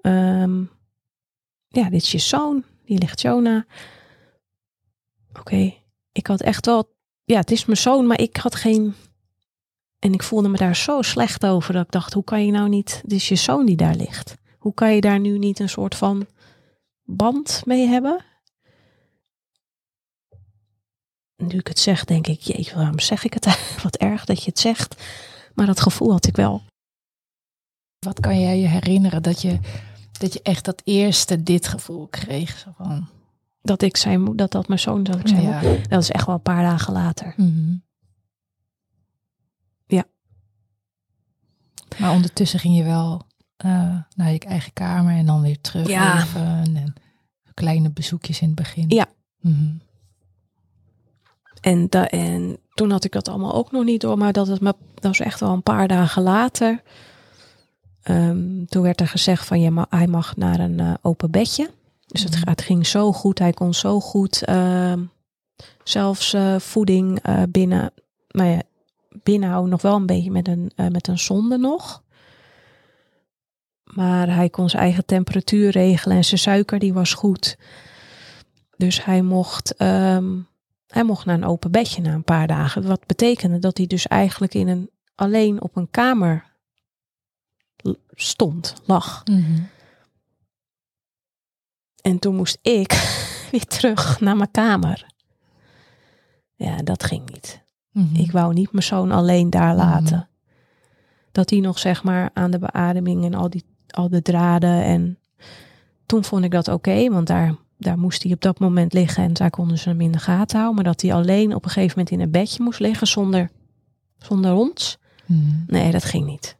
Ehm, 0.00 0.60
ja, 1.68 1.90
dit 1.90 2.02
is 2.02 2.12
je 2.12 2.18
zoon, 2.18 2.64
die 2.84 2.98
ligt 2.98 3.20
Jonah. 3.20 3.62
Oké, 5.38 5.74
ik 6.12 6.26
had 6.26 6.40
echt 6.40 6.66
wel, 6.66 6.94
ja, 7.24 7.36
het 7.38 7.50
is 7.50 7.64
mijn 7.64 7.78
zoon, 7.78 8.06
maar 8.06 8.20
ik 8.20 8.36
had 8.36 8.54
geen. 8.54 8.94
En 9.98 10.12
ik 10.12 10.22
voelde 10.22 10.48
me 10.48 10.56
daar 10.56 10.76
zo 10.76 11.02
slecht 11.02 11.46
over 11.46 11.72
dat 11.72 11.84
ik 11.84 11.90
dacht, 11.90 12.12
hoe 12.12 12.24
kan 12.24 12.46
je 12.46 12.52
nou 12.52 12.68
niet, 12.68 13.00
dit 13.02 13.12
is 13.12 13.28
je 13.28 13.36
zoon 13.36 13.66
die 13.66 13.76
daar 13.76 13.94
ligt. 13.94 14.36
Hoe 14.60 14.74
kan 14.74 14.94
je 14.94 15.00
daar 15.00 15.20
nu 15.20 15.38
niet 15.38 15.58
een 15.58 15.68
soort 15.68 15.94
van 15.94 16.26
band 17.04 17.62
mee 17.64 17.86
hebben? 17.86 18.24
Nu 21.36 21.58
ik 21.58 21.66
het 21.66 21.78
zeg, 21.78 22.04
denk 22.04 22.26
ik, 22.26 22.40
jeetje, 22.40 22.74
waarom 22.74 22.98
zeg 22.98 23.24
ik 23.24 23.34
het? 23.34 23.46
Wat 23.82 23.96
erg 23.96 24.24
dat 24.24 24.42
je 24.42 24.50
het 24.50 24.58
zegt. 24.58 25.02
Maar 25.54 25.66
dat 25.66 25.80
gevoel 25.80 26.12
had 26.12 26.26
ik 26.26 26.36
wel. 26.36 26.62
Wat 27.98 28.20
kan 28.20 28.40
jij 28.40 28.58
je 28.58 28.66
herinneren 28.66 29.22
dat 29.22 29.42
je, 29.42 29.58
dat 30.12 30.32
je 30.32 30.42
echt 30.42 30.64
dat 30.64 30.82
eerste 30.84 31.42
dit 31.42 31.68
gevoel 31.68 32.06
kreeg? 32.06 32.58
Zo 32.58 32.72
van, 32.76 33.08
Dat 33.62 33.82
ik 33.82 33.96
zijn 33.96 34.36
dat 34.36 34.50
dat 34.50 34.68
mijn 34.68 34.80
zoon, 34.80 35.02
dat 35.02 35.20
ik 35.20 35.28
zijn 35.28 35.42
ja. 35.42 35.60
Dat 35.88 36.02
is 36.02 36.10
echt 36.10 36.26
wel 36.26 36.34
een 36.34 36.42
paar 36.42 36.62
dagen 36.62 36.92
later. 36.92 37.34
Mhm. 37.36 37.76
Ja. 39.86 40.04
Maar 41.98 42.10
ondertussen 42.10 42.58
ging 42.58 42.76
je 42.76 42.84
wel 42.84 43.28
eh, 43.62 43.96
naar 44.16 44.32
je 44.32 44.38
eigen 44.38 44.72
kamer 44.72 45.16
en 45.16 45.26
dan 45.26 45.42
weer 45.42 45.60
terug. 45.60 45.88
Ja. 45.88 46.24
en 46.34 46.94
kleine 47.54 47.90
bezoekjes 47.90 48.40
in 48.40 48.46
het 48.46 48.56
begin. 48.56 48.84
Ja. 48.88 49.06
Mhm. 49.40 49.70
En, 51.60 51.86
da, 51.88 52.08
en 52.08 52.58
toen 52.74 52.90
had 52.90 53.04
ik 53.04 53.12
dat 53.12 53.28
allemaal 53.28 53.54
ook 53.54 53.72
nog 53.72 53.84
niet 53.84 54.00
door, 54.00 54.18
maar 54.18 54.32
dat, 54.32 54.46
het 54.46 54.60
me, 54.60 54.74
dat 54.94 55.02
was 55.02 55.20
echt 55.20 55.40
wel 55.40 55.52
een 55.52 55.62
paar 55.62 55.88
dagen 55.88 56.22
later. 56.22 56.82
Ehm, 58.02 58.64
toen 58.64 58.82
werd 58.82 59.00
er 59.00 59.08
gezegd 59.08 59.46
van 59.46 59.60
je 59.60 59.70
ma- 59.70 59.86
hij 59.90 60.06
mag 60.06 60.36
naar 60.36 60.60
een 60.60 60.80
eh, 60.80 60.94
open 61.02 61.30
bedje. 61.30 61.70
Dus 62.06 62.22
het, 62.22 62.34
Mhm. 62.40 62.48
het 62.48 62.62
ging 62.62 62.86
zo 62.86 63.12
goed, 63.12 63.38
hij 63.38 63.52
kon 63.52 63.74
zo 63.74 64.00
goed 64.00 64.44
ehm, 64.44 65.02
zelfs 65.84 66.32
eh, 66.32 66.58
voeding 66.58 67.22
binnen, 67.48 67.92
maar 68.30 68.46
ja, 68.46 68.62
binnenhouden 69.22 69.70
nog 69.70 69.82
wel 69.82 69.96
een 69.96 70.06
beetje 70.06 70.30
met 70.30 70.48
een, 70.48 70.72
met 70.90 71.08
een 71.08 71.18
zonde 71.18 71.58
nog. 71.58 72.02
Maar 73.94 74.34
hij 74.34 74.50
kon 74.50 74.68
zijn 74.70 74.82
eigen 74.82 75.04
temperatuur 75.04 75.70
regelen 75.70 76.16
en 76.16 76.24
zijn 76.24 76.40
suiker 76.40 76.78
die 76.78 76.92
was 76.92 77.12
goed. 77.12 77.58
Dus 78.76 79.04
hij 79.04 79.22
mocht 79.22 79.74
ehm, 79.76 80.38
hij 80.86 81.04
mocht 81.04 81.24
naar 81.26 81.34
een 81.34 81.44
open 81.44 81.70
bedje 81.70 82.02
na 82.02 82.12
een 82.12 82.24
paar 82.24 82.46
dagen. 82.46 82.86
Wat 82.86 83.06
betekende 83.06 83.58
dat 83.58 83.76
hij 83.76 83.86
dus 83.86 84.06
eigenlijk 84.06 84.54
in 84.54 84.68
een, 84.68 84.90
alleen 85.14 85.62
op 85.62 85.76
een 85.76 85.90
kamer 85.90 86.44
stond, 88.10 88.74
lag. 88.84 89.22
Mhm. 89.24 89.60
En 92.02 92.18
toen 92.18 92.36
moest 92.36 92.58
ik 92.62 92.92
weer 93.50 93.64
terug 93.66 94.20
naar 94.20 94.36
mijn 94.36 94.50
kamer. 94.50 95.06
Ja, 96.54 96.76
dat 96.76 97.04
ging 97.04 97.30
niet. 97.30 97.62
Mhm. 97.90 98.14
Ik 98.14 98.32
wou 98.32 98.52
niet 98.54 98.72
mijn 98.72 98.84
zoon 98.84 99.10
alleen 99.10 99.50
daar 99.50 99.74
Mhm. 99.74 99.76
laten. 99.76 100.28
Dat 101.32 101.50
hij 101.50 101.60
nog 101.60 101.78
zeg 101.78 102.02
maar 102.02 102.30
aan 102.34 102.50
de 102.50 102.58
beademing 102.58 103.24
en 103.24 103.34
al 103.34 103.50
die 103.50 103.64
al 103.92 104.08
de 104.08 104.22
draden. 104.22 104.84
En 104.84 105.18
toen 106.06 106.24
vond 106.24 106.44
ik 106.44 106.50
dat 106.50 106.68
oké, 106.68 107.08
want 107.08 107.26
daar, 107.26 107.54
daar 107.78 107.98
moest 107.98 108.22
hij 108.22 108.32
op 108.32 108.40
dat 108.40 108.58
moment 108.58 108.92
liggen 108.92 109.24
en 109.24 109.32
daar 109.32 109.50
konden 109.50 109.78
ze 109.78 109.88
hem 109.88 110.00
in 110.00 110.12
de 110.12 110.18
gaten 110.18 110.56
houden. 110.56 110.74
Maar 110.74 110.92
dat 110.92 111.02
hij 111.02 111.14
alleen 111.14 111.54
op 111.54 111.64
een 111.64 111.70
gegeven 111.70 111.98
moment 111.98 112.10
in 112.10 112.20
een 112.20 112.30
bedje 112.30 112.62
moest 112.62 112.80
liggen 112.80 113.06
zonder, 113.06 113.50
zonder 114.18 114.52
ons. 114.52 114.98
Mhm. 115.26 115.40
Nee, 115.66 115.90
dat 115.90 116.04
ging 116.04 116.26
niet. 116.26 116.56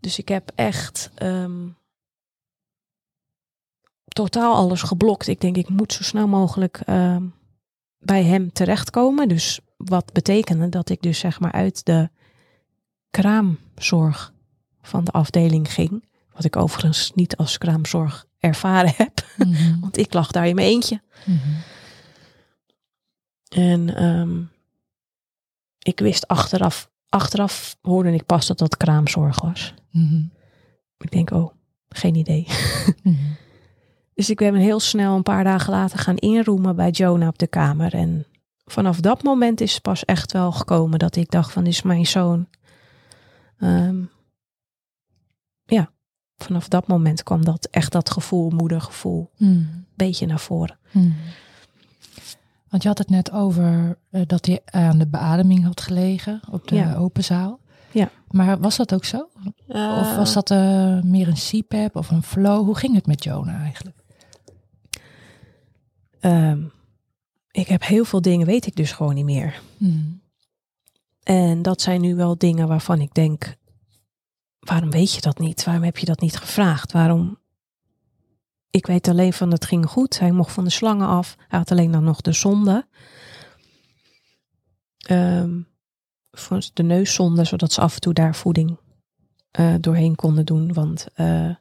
Dus 0.00 0.18
ik 0.18 0.28
heb 0.28 0.52
echt 0.54 1.10
ehm, 1.14 1.68
totaal 4.08 4.54
alles 4.54 4.82
geblokt. 4.82 5.26
Ik 5.26 5.40
denk, 5.40 5.56
ik 5.56 5.68
moet 5.68 5.92
zo 5.92 6.02
snel 6.02 6.28
mogelijk 6.28 6.80
ehm, 6.84 7.26
bij 7.98 8.24
hem 8.24 8.52
terechtkomen. 8.52 9.28
Dus 9.28 9.60
wat 9.76 10.12
betekende 10.12 10.68
dat 10.68 10.88
ik 10.88 11.02
dus 11.02 11.18
zeg 11.18 11.40
maar 11.40 11.52
uit 11.52 11.84
de 11.84 12.10
kraamzorg 13.10 14.32
van 14.82 15.04
de 15.04 15.10
afdeling 15.10 15.72
ging. 15.72 16.04
Wat 16.34 16.44
ik 16.44 16.56
overigens 16.56 17.12
niet 17.14 17.36
als 17.36 17.58
kraamzorg 17.58 18.26
ervaren 18.38 18.92
heb. 18.96 19.26
Mhm. 19.36 19.80
Want 19.80 19.96
ik 19.96 20.12
lag 20.12 20.30
daar 20.30 20.46
in 20.46 20.54
mijn 20.54 20.68
eentje. 20.68 21.00
Mhm. 21.24 21.48
En 23.48 23.94
ehm, 23.96 24.42
ik 25.78 25.98
wist 25.98 26.28
achteraf, 26.28 26.90
achteraf 27.08 27.76
hoorde 27.82 28.12
ik 28.12 28.26
pas 28.26 28.46
dat 28.46 28.58
dat 28.58 28.76
kraamzorg 28.76 29.40
was. 29.40 29.74
Mhm. 29.90 30.22
Ik 30.98 31.10
denk, 31.10 31.30
oh, 31.30 31.52
geen 31.88 32.14
idee. 32.14 32.46
Dus 34.14 34.30
ik 34.30 34.36
ben 34.36 34.54
heel 34.54 34.80
snel 34.80 35.16
een 35.16 35.22
paar 35.22 35.44
dagen 35.44 35.72
later 35.72 35.98
gaan 35.98 36.16
inroemen 36.16 36.76
bij 36.76 36.90
Jonah 36.90 37.28
op 37.28 37.38
de 37.38 37.46
kamer. 37.46 37.94
En 37.94 38.26
vanaf 38.64 39.00
dat 39.00 39.22
moment 39.22 39.60
is 39.60 39.72
het 39.72 39.82
pas 39.82 40.04
echt 40.04 40.32
wel 40.32 40.52
gekomen 40.52 40.98
dat 40.98 41.16
ik 41.16 41.30
dacht 41.30 41.52
van, 41.52 41.66
is 41.66 41.82
mijn 41.82 42.06
zoon. 42.06 42.48
Ehm, 43.58 43.96
vanaf 46.42 46.68
dat 46.68 46.86
moment 46.86 47.22
kwam 47.22 47.44
dat 47.44 47.68
echt 47.70 47.92
dat 47.92 48.10
gevoel, 48.10 48.50
moedergevoel, 48.50 49.30
een 49.38 49.86
beetje 49.94 50.26
naar 50.26 50.40
voren. 50.40 50.78
Mhm. 50.90 51.10
Want 52.68 52.82
je 52.82 52.88
had 52.88 52.98
het 52.98 53.10
net 53.10 53.32
over 53.32 53.98
eh, 54.10 54.22
dat 54.26 54.46
hij 54.46 54.60
aan 54.64 54.98
de 54.98 55.06
beademing 55.06 55.64
had 55.64 55.80
gelegen 55.80 56.40
op 56.50 56.68
de 56.68 56.74
Ja. 56.74 56.94
open 56.94 57.24
zaal. 57.24 57.60
Ja. 57.90 58.10
Maar 58.30 58.58
was 58.60 58.76
dat 58.76 58.94
ook 58.94 59.04
zo? 59.04 59.28
Of 59.68 60.16
was 60.16 60.32
dat 60.32 60.50
eh, 60.50 61.00
meer 61.02 61.28
een 61.28 61.34
CPAP 61.34 61.96
of 61.96 62.10
een 62.10 62.22
flow? 62.22 62.64
Hoe 62.64 62.76
ging 62.76 62.94
het 62.94 63.06
met 63.06 63.24
Jonah 63.24 63.60
eigenlijk? 63.60 63.96
Ehm, 66.20 66.62
ik 67.50 67.66
heb 67.68 67.84
heel 67.84 68.04
veel 68.04 68.22
dingen, 68.22 68.46
weet 68.46 68.66
ik 68.66 68.76
dus 68.76 68.92
gewoon 68.92 69.14
niet 69.14 69.24
meer. 69.24 69.60
Mhm. 69.76 69.98
En 71.22 71.62
dat 71.62 71.80
zijn 71.80 72.00
nu 72.00 72.14
wel 72.14 72.38
dingen 72.38 72.68
waarvan 72.68 73.00
ik 73.00 73.14
denk, 73.14 73.56
waarom 74.66 74.90
weet 74.90 75.14
je 75.14 75.20
dat 75.20 75.38
niet? 75.38 75.64
Waarom 75.64 75.82
heb 75.84 75.98
je 75.98 76.06
dat 76.06 76.20
niet 76.20 76.36
gevraagd? 76.36 76.92
Waarom? 76.92 77.38
Ik 78.70 78.86
weet 78.86 79.08
alleen 79.08 79.32
van 79.32 79.50
het 79.50 79.64
ging 79.64 79.86
goed. 79.86 80.18
Hij 80.18 80.32
mocht 80.32 80.52
van 80.52 80.64
de 80.64 80.70
slangen 80.70 81.06
af. 81.08 81.36
Hij 81.48 81.58
had 81.58 81.70
alleen 81.70 81.90
dan 81.90 82.04
nog 82.04 82.20
de 82.20 82.32
zonde. 82.32 82.86
Ehm, 84.98 85.60
voor 86.30 86.62
de 86.72 86.82
neuszonde, 86.82 87.44
zodat 87.44 87.72
ze 87.72 87.80
af 87.80 87.94
en 87.94 88.00
toe 88.00 88.12
daar 88.12 88.34
voeding 88.34 88.78
eh, 89.50 89.74
doorheen 89.80 90.14
konden 90.14 90.46
doen. 90.46 90.72
Want 90.72 91.06
eh, 91.14 91.54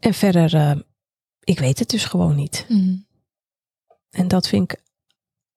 en 0.00 0.14
verder, 0.14 0.54
eh, 0.54 0.76
ik 1.40 1.58
weet 1.58 1.78
het 1.78 1.88
dus 1.88 2.04
gewoon 2.04 2.34
niet. 2.36 2.66
Mhm. 2.68 2.96
En 4.10 4.28
dat 4.28 4.48
vind 4.48 4.72
ik, 4.72 4.82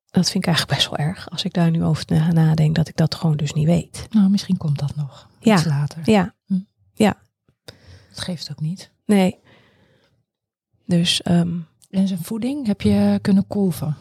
dat 0.10 0.30
vind 0.30 0.43
ik 0.43 0.45
eigenlijk 0.49 0.78
best 0.78 0.89
wel 0.89 1.08
erg. 1.08 1.30
Als 1.30 1.43
ik 1.43 1.54
daar 1.54 1.71
nu 1.71 1.84
over 1.84 2.04
na- 2.08 2.32
nadenk, 2.32 2.75
dat 2.75 2.88
ik 2.88 2.95
dat 2.95 3.15
gewoon 3.15 3.38
dus 3.38 3.54
niet 3.54 3.65
weet. 3.65 4.08
Nou, 4.10 4.30
misschien 4.30 4.58
komt 4.58 4.80
dat 4.80 4.95
nog. 4.95 5.28
Ja. 5.39 5.54
Iets 5.56 5.65
later. 5.65 6.02
Ja, 6.12 6.34
Dat 8.10 8.19
geeft 8.19 8.52
ook 8.52 8.60
niet. 8.62 8.91
nee. 9.06 9.38
Dus 10.86 11.21
ehm, 11.21 11.58
En 11.89 12.08
zijn 12.08 12.19
voeding, 12.23 12.67
heb 12.67 12.82
je 12.82 13.19
kunnen 13.21 13.47
kolven? 13.47 13.95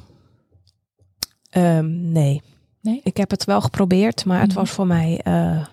ehm, 1.51 2.13
nee. 2.13 2.43
Nee? 2.81 3.01
Ik 3.05 3.17
heb 3.17 3.31
het 3.31 3.45
wel 3.45 3.61
geprobeerd, 3.61 4.25
maar 4.25 4.41
het 4.41 4.49
Mhm. 4.49 4.59
was 4.59 4.71
voor 4.71 4.87
mij 4.87 5.21
eh, 5.25 5.67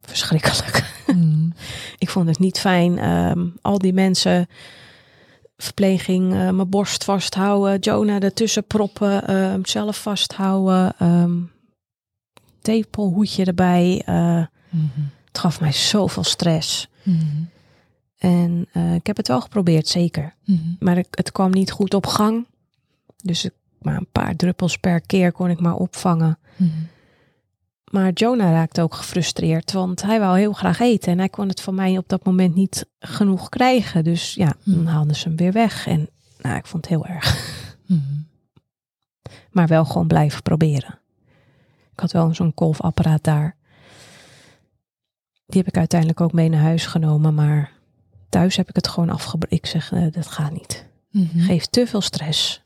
verschrikkelijk. 0.00 0.92
Mhm. 1.06 1.50
Ik 1.98 2.10
vond 2.10 2.28
het 2.28 2.38
niet 2.38 2.58
fijn. 2.60 2.98
ehm, 2.98 3.46
al 3.62 3.78
die 3.78 3.92
mensen, 3.92 4.46
verpleging, 5.56 6.32
eh, 6.32 6.50
mijn 6.50 6.68
borst 6.70 7.04
vasthouden, 7.04 7.78
Jonah 7.78 8.22
ertussen 8.22 8.66
proppen, 8.66 9.26
ehm, 9.26 9.60
zelf 9.64 10.02
vasthouden, 10.02 10.94
ehm 10.98 11.42
tepelhoedje 12.60 13.44
erbij. 13.44 14.02
Mhm. 14.76 15.00
het 15.28 15.38
gaf 15.38 15.60
mij 15.60 15.72
zoveel 15.72 16.24
stress. 16.24 16.88
Mhm. 17.02 17.24
En 18.18 18.66
eh, 18.72 18.94
ik 18.94 19.06
heb 19.06 19.16
het 19.16 19.28
wel 19.28 19.40
geprobeerd, 19.40 19.88
zeker. 19.88 20.34
Mhm. 20.44 20.60
Maar 20.78 20.96
het 21.10 21.32
kwam 21.32 21.50
niet 21.50 21.70
goed 21.70 21.94
op 21.94 22.06
gang. 22.06 22.46
Dus 23.22 23.44
ik, 23.44 23.52
maar 23.80 23.96
een 23.96 24.08
paar 24.12 24.36
druppels 24.36 24.76
per 24.76 25.00
keer 25.00 25.32
kon 25.32 25.50
ik 25.50 25.60
maar 25.60 25.74
opvangen. 25.74 26.38
Mhm. 26.56 26.70
Maar 27.90 28.12
Jonah 28.12 28.50
raakte 28.50 28.82
ook 28.82 28.94
gefrustreerd, 28.94 29.72
want 29.72 30.02
hij 30.02 30.20
wou 30.20 30.38
heel 30.38 30.52
graag 30.52 30.80
eten. 30.80 31.12
En 31.12 31.18
hij 31.18 31.28
kon 31.28 31.48
het 31.48 31.60
van 31.60 31.74
mij 31.74 31.98
op 31.98 32.08
dat 32.08 32.24
moment 32.24 32.54
niet 32.54 32.86
genoeg 32.98 33.48
krijgen. 33.48 34.04
Dus 34.04 34.34
ja, 34.34 34.54
dan 34.64 34.74
Hmm. 34.74 34.86
haalden 34.86 35.16
ze 35.16 35.28
hem 35.28 35.36
weer 35.36 35.52
weg. 35.52 35.86
En 35.86 36.08
nou, 36.40 36.56
ik 36.56 36.66
vond 36.66 36.84
het 36.88 36.94
heel 36.94 37.06
erg. 37.06 37.34
Maar 39.50 39.66
wel 39.66 39.84
gewoon 39.84 40.06
blijven 40.06 40.42
proberen. 40.42 40.98
Ik 41.92 42.00
had 42.00 42.12
wel 42.12 42.34
zo'n 42.34 42.54
kolfapparaat 42.54 43.24
daar. 43.24 43.56
Die 45.46 45.58
heb 45.58 45.66
ik 45.68 45.76
uiteindelijk 45.76 46.20
ook 46.20 46.32
mee 46.32 46.48
naar 46.48 46.60
huis 46.60 46.86
genomen. 46.86 47.34
Maar 47.34 47.72
thuis 48.28 48.56
heb 48.56 48.68
ik 48.68 48.76
het 48.76 48.88
gewoon 48.88 49.10
afgebroken. 49.10 49.56
Ik 49.56 49.66
zeg, 49.66 49.92
eh, 49.92 50.06
dat 50.12 50.26
gaat 50.26 50.52
niet. 50.52 50.86
Mhm. 51.10 51.38
Geeft 51.40 51.72
te 51.72 51.86
veel 51.86 52.00
stress. 52.00 52.64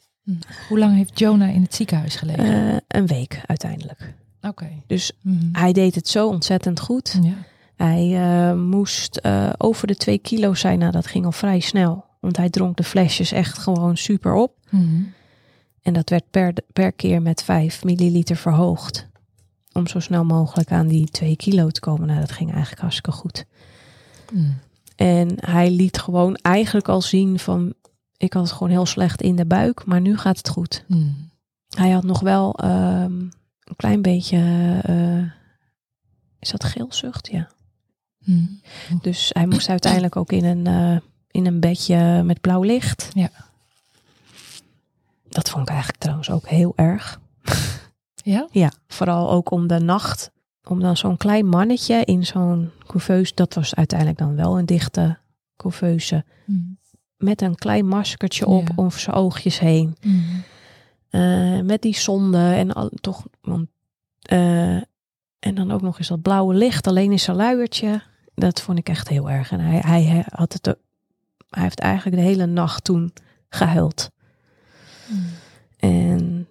Hoe 0.68 0.78
lang 0.78 0.96
heeft 0.96 1.18
Jonah 1.18 1.54
in 1.54 1.62
het 1.62 1.74
ziekenhuis 1.74 2.16
gelegen? 2.16 2.70
Eh, 2.70 2.76
een 2.88 3.06
week 3.06 3.42
uiteindelijk. 3.46 4.14
Oké. 4.40 4.68
Dus 4.86 5.12
Mhm. 5.22 5.44
hij 5.52 5.72
deed 5.72 5.94
het 5.94 6.08
zo 6.08 6.28
ontzettend 6.28 6.80
goed. 6.80 7.18
Ja. 7.22 7.32
Hij 7.76 8.14
eh, 8.22 8.54
moest 8.56 9.20
over 9.58 9.86
de 9.86 9.96
twee 9.96 10.18
kilo 10.18 10.54
zijn. 10.54 10.78
Nou, 10.78 10.92
dat 10.92 11.06
ging 11.06 11.24
al 11.24 11.32
vrij 11.32 11.60
snel. 11.60 12.04
Want 12.20 12.36
hij 12.36 12.50
dronk 12.50 12.76
de 12.76 12.84
flesjes 12.84 13.32
echt 13.32 13.58
gewoon 13.58 13.96
super 13.96 14.34
op. 14.34 14.52
Mhm. 14.70 15.02
En 15.82 15.92
dat 15.92 16.10
werd 16.10 16.30
per, 16.30 16.52
per 16.72 16.92
keer 16.92 17.22
met 17.22 17.42
5 17.42 17.84
milliliter 17.84 18.36
verhoogd. 18.36 19.08
Om 19.72 19.86
zo 19.86 20.00
snel 20.00 20.24
mogelijk 20.24 20.72
aan 20.72 20.88
die 20.88 21.06
2 21.06 21.36
kilo 21.36 21.70
te 21.70 21.80
komen. 21.80 22.06
Nou, 22.06 22.20
dat 22.20 22.32
ging 22.32 22.50
eigenlijk 22.50 22.80
hartstikke 22.80 23.12
goed. 23.12 23.44
Mhm. 24.32 24.50
En 24.96 25.34
hij 25.36 25.70
liet 25.70 25.98
gewoon 25.98 26.34
eigenlijk 26.36 26.88
al 26.88 27.02
zien 27.02 27.38
van... 27.38 27.74
Ik 28.16 28.32
had 28.32 28.42
het 28.42 28.52
gewoon 28.52 28.70
heel 28.70 28.86
slecht 28.86 29.22
in 29.22 29.36
de 29.36 29.46
buik, 29.46 29.84
maar 29.84 30.00
nu 30.00 30.18
gaat 30.18 30.36
het 30.36 30.48
goed. 30.48 30.84
Mhm. 30.86 31.08
Hij 31.76 31.90
had 31.90 32.02
nog 32.04 32.20
wel 32.20 32.54
ehm, 32.54 33.12
een 33.64 33.76
klein 33.76 34.02
beetje... 34.02 34.38
eh, 34.82 35.22
is 36.38 36.50
dat 36.50 36.64
geelzucht? 36.64 37.28
Ja. 37.32 37.48
Mhm. 38.24 38.44
Dus 39.00 39.30
hij 39.32 39.46
moest 39.46 39.68
uiteindelijk 39.68 40.16
ook 40.16 40.32
in 40.32 40.44
een, 40.44 40.66
eh, 40.66 41.00
in 41.30 41.46
een 41.46 41.60
bedje 41.60 42.22
met 42.22 42.40
blauw 42.40 42.62
licht. 42.62 43.10
Ja. 43.12 43.30
Dat 45.28 45.50
vond 45.50 45.62
ik 45.62 45.68
eigenlijk 45.68 45.98
trouwens 45.98 46.30
ook 46.30 46.48
heel 46.48 46.72
erg. 46.76 47.19
Ja? 48.22 48.48
Ja, 48.50 48.72
vooral 48.88 49.30
ook 49.30 49.50
om 49.50 49.66
de 49.66 49.78
nacht. 49.78 50.30
Om 50.64 50.80
dan 50.80 50.96
zo'n 50.96 51.16
klein 51.16 51.46
mannetje 51.46 52.04
in 52.04 52.26
zo'n 52.26 52.70
couveuse. 52.86 53.32
Dat 53.34 53.54
was 53.54 53.74
uiteindelijk 53.74 54.18
dan 54.18 54.36
wel 54.36 54.58
een 54.58 54.66
dichte 54.66 55.18
couveuse. 55.56 56.24
Mhm. 56.46 56.58
Met 57.16 57.42
een 57.42 57.54
klein 57.54 57.86
maskertje 57.86 58.46
op 58.46 58.68
Ja. 58.68 58.72
over 58.76 59.00
zijn 59.00 59.16
oogjes 59.16 59.58
heen. 59.58 59.96
Mhm. 60.02 60.16
Eh, 61.10 61.60
met 61.60 61.82
die 61.82 61.96
zonde 61.96 62.52
en 62.54 62.72
al, 62.72 62.90
toch. 63.00 63.26
Want, 63.40 63.68
eh, 64.22 64.76
en 65.38 65.54
dan 65.54 65.70
ook 65.70 65.82
nog 65.82 65.98
eens 65.98 66.08
dat 66.08 66.22
blauwe 66.22 66.54
licht 66.54 66.86
alleen 66.86 67.10
in 67.12 67.18
zijn 67.20 67.36
luiertje. 67.36 68.02
Dat 68.34 68.60
vond 68.60 68.78
ik 68.78 68.88
echt 68.88 69.08
heel 69.08 69.30
erg. 69.30 69.50
En 69.52 69.60
hij, 69.60 69.78
hij 69.78 70.24
had 70.28 70.52
het. 70.52 70.64
Hij 71.48 71.62
heeft 71.62 71.80
eigenlijk 71.80 72.16
de 72.16 72.22
hele 72.22 72.46
nacht 72.46 72.84
toen 72.84 73.12
gehuild. 73.48 74.10
Mhm. 75.08 75.18
En 75.76 76.48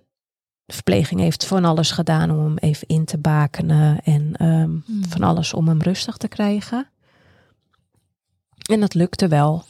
de 0.69 0.75
verpleging 0.75 1.19
heeft 1.19 1.45
van 1.45 1.65
alles 1.65 1.91
gedaan 1.91 2.31
om 2.31 2.39
hem 2.43 2.57
even 2.57 2.87
in 2.87 3.05
te 3.05 3.17
bakenen. 3.17 4.01
En 4.03 4.35
ehm, 4.35 4.71
Mhm. 4.71 5.09
van 5.09 5.23
alles 5.23 5.53
om 5.53 5.67
hem 5.67 5.81
rustig 5.81 6.17
te 6.17 6.27
krijgen. 6.27 6.87
En 8.69 8.79
dat 8.79 8.93
lukte 8.93 9.27
wel. 9.27 9.63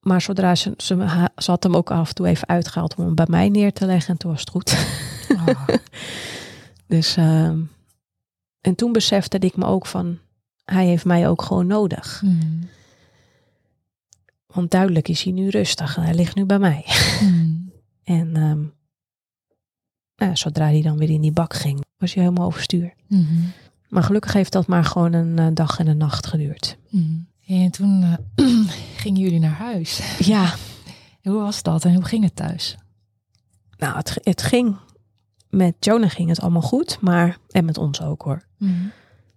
Maar 0.00 0.20
zodra 0.20 0.54
ze, 0.54 0.74
ze, 0.76 0.94
ha- 0.94 1.32
ze 1.36 1.50
had 1.50 1.62
hem 1.62 1.76
ook 1.76 1.90
af 1.90 2.08
en 2.08 2.14
toe 2.14 2.26
even 2.26 2.48
uitgehaald 2.48 2.94
om 2.94 3.04
hem 3.04 3.14
bij 3.14 3.26
mij 3.28 3.48
neer 3.48 3.72
te 3.72 3.86
leggen. 3.86 4.12
En 4.12 4.18
toen 4.18 4.30
was 4.30 4.40
het 4.40 4.50
goed. 4.50 4.86
Ah. 5.46 5.68
Dus, 6.86 7.16
ehm, 7.16 7.58
en 8.60 8.74
toen 8.74 8.92
besefte 8.92 9.38
ik 9.38 9.56
me 9.56 9.64
ook 9.64 9.86
van, 9.86 10.18
hij 10.64 10.86
heeft 10.86 11.04
mij 11.04 11.28
ook 11.28 11.42
gewoon 11.42 11.66
nodig. 11.66 12.22
Mhm. 12.24 12.62
Want 14.46 14.70
duidelijk 14.70 15.08
is 15.08 15.22
hij 15.22 15.32
nu 15.32 15.48
rustig 15.48 15.96
en 15.96 16.02
hij 16.02 16.14
ligt 16.14 16.34
nu 16.34 16.44
bij 16.44 16.58
mij. 16.58 16.84
Mhm. 17.22 17.48
En 18.04 18.36
ehm, 18.36 18.60
nou, 20.20 20.36
zodra 20.36 20.64
hij 20.64 20.82
dan 20.82 20.96
weer 20.98 21.10
in 21.10 21.20
die 21.20 21.32
bak 21.32 21.54
ging, 21.54 21.84
was 21.98 22.14
hij 22.14 22.22
helemaal 22.22 22.46
overstuur. 22.46 22.94
Mhm. 23.08 23.24
Maar 23.88 24.02
gelukkig 24.02 24.32
heeft 24.32 24.52
dat 24.52 24.66
maar 24.66 24.84
gewoon 24.84 25.12
een 25.12 25.38
eh, 25.38 25.46
dag 25.54 25.78
en 25.78 25.86
een 25.86 25.96
nacht 25.96 26.26
geduurd. 26.26 26.76
Mhm. 26.90 27.04
En 27.46 27.70
toen 27.70 28.02
eh, 28.34 28.46
gingen 29.02 29.20
jullie 29.20 29.38
naar 29.40 29.50
huis. 29.56 30.16
Ja, 30.18 30.54
Hoe 31.22 31.32
was 31.40 31.62
dat 31.62 31.84
en 31.84 31.94
hoe 31.94 32.04
ging 32.04 32.24
het 32.24 32.36
thuis? 32.36 32.76
nou, 33.76 33.96
het, 33.96 34.18
het 34.22 34.42
ging. 34.42 34.76
Met 35.50 35.74
Jonah 35.80 36.10
ging 36.10 36.28
het 36.28 36.40
allemaal 36.40 36.62
goed, 36.62 36.98
maar. 37.00 37.38
En 37.50 37.64
met 37.64 37.78
ons 37.78 38.02
ook 38.02 38.22
hoor. 38.22 38.42
Mhm. 38.58 38.72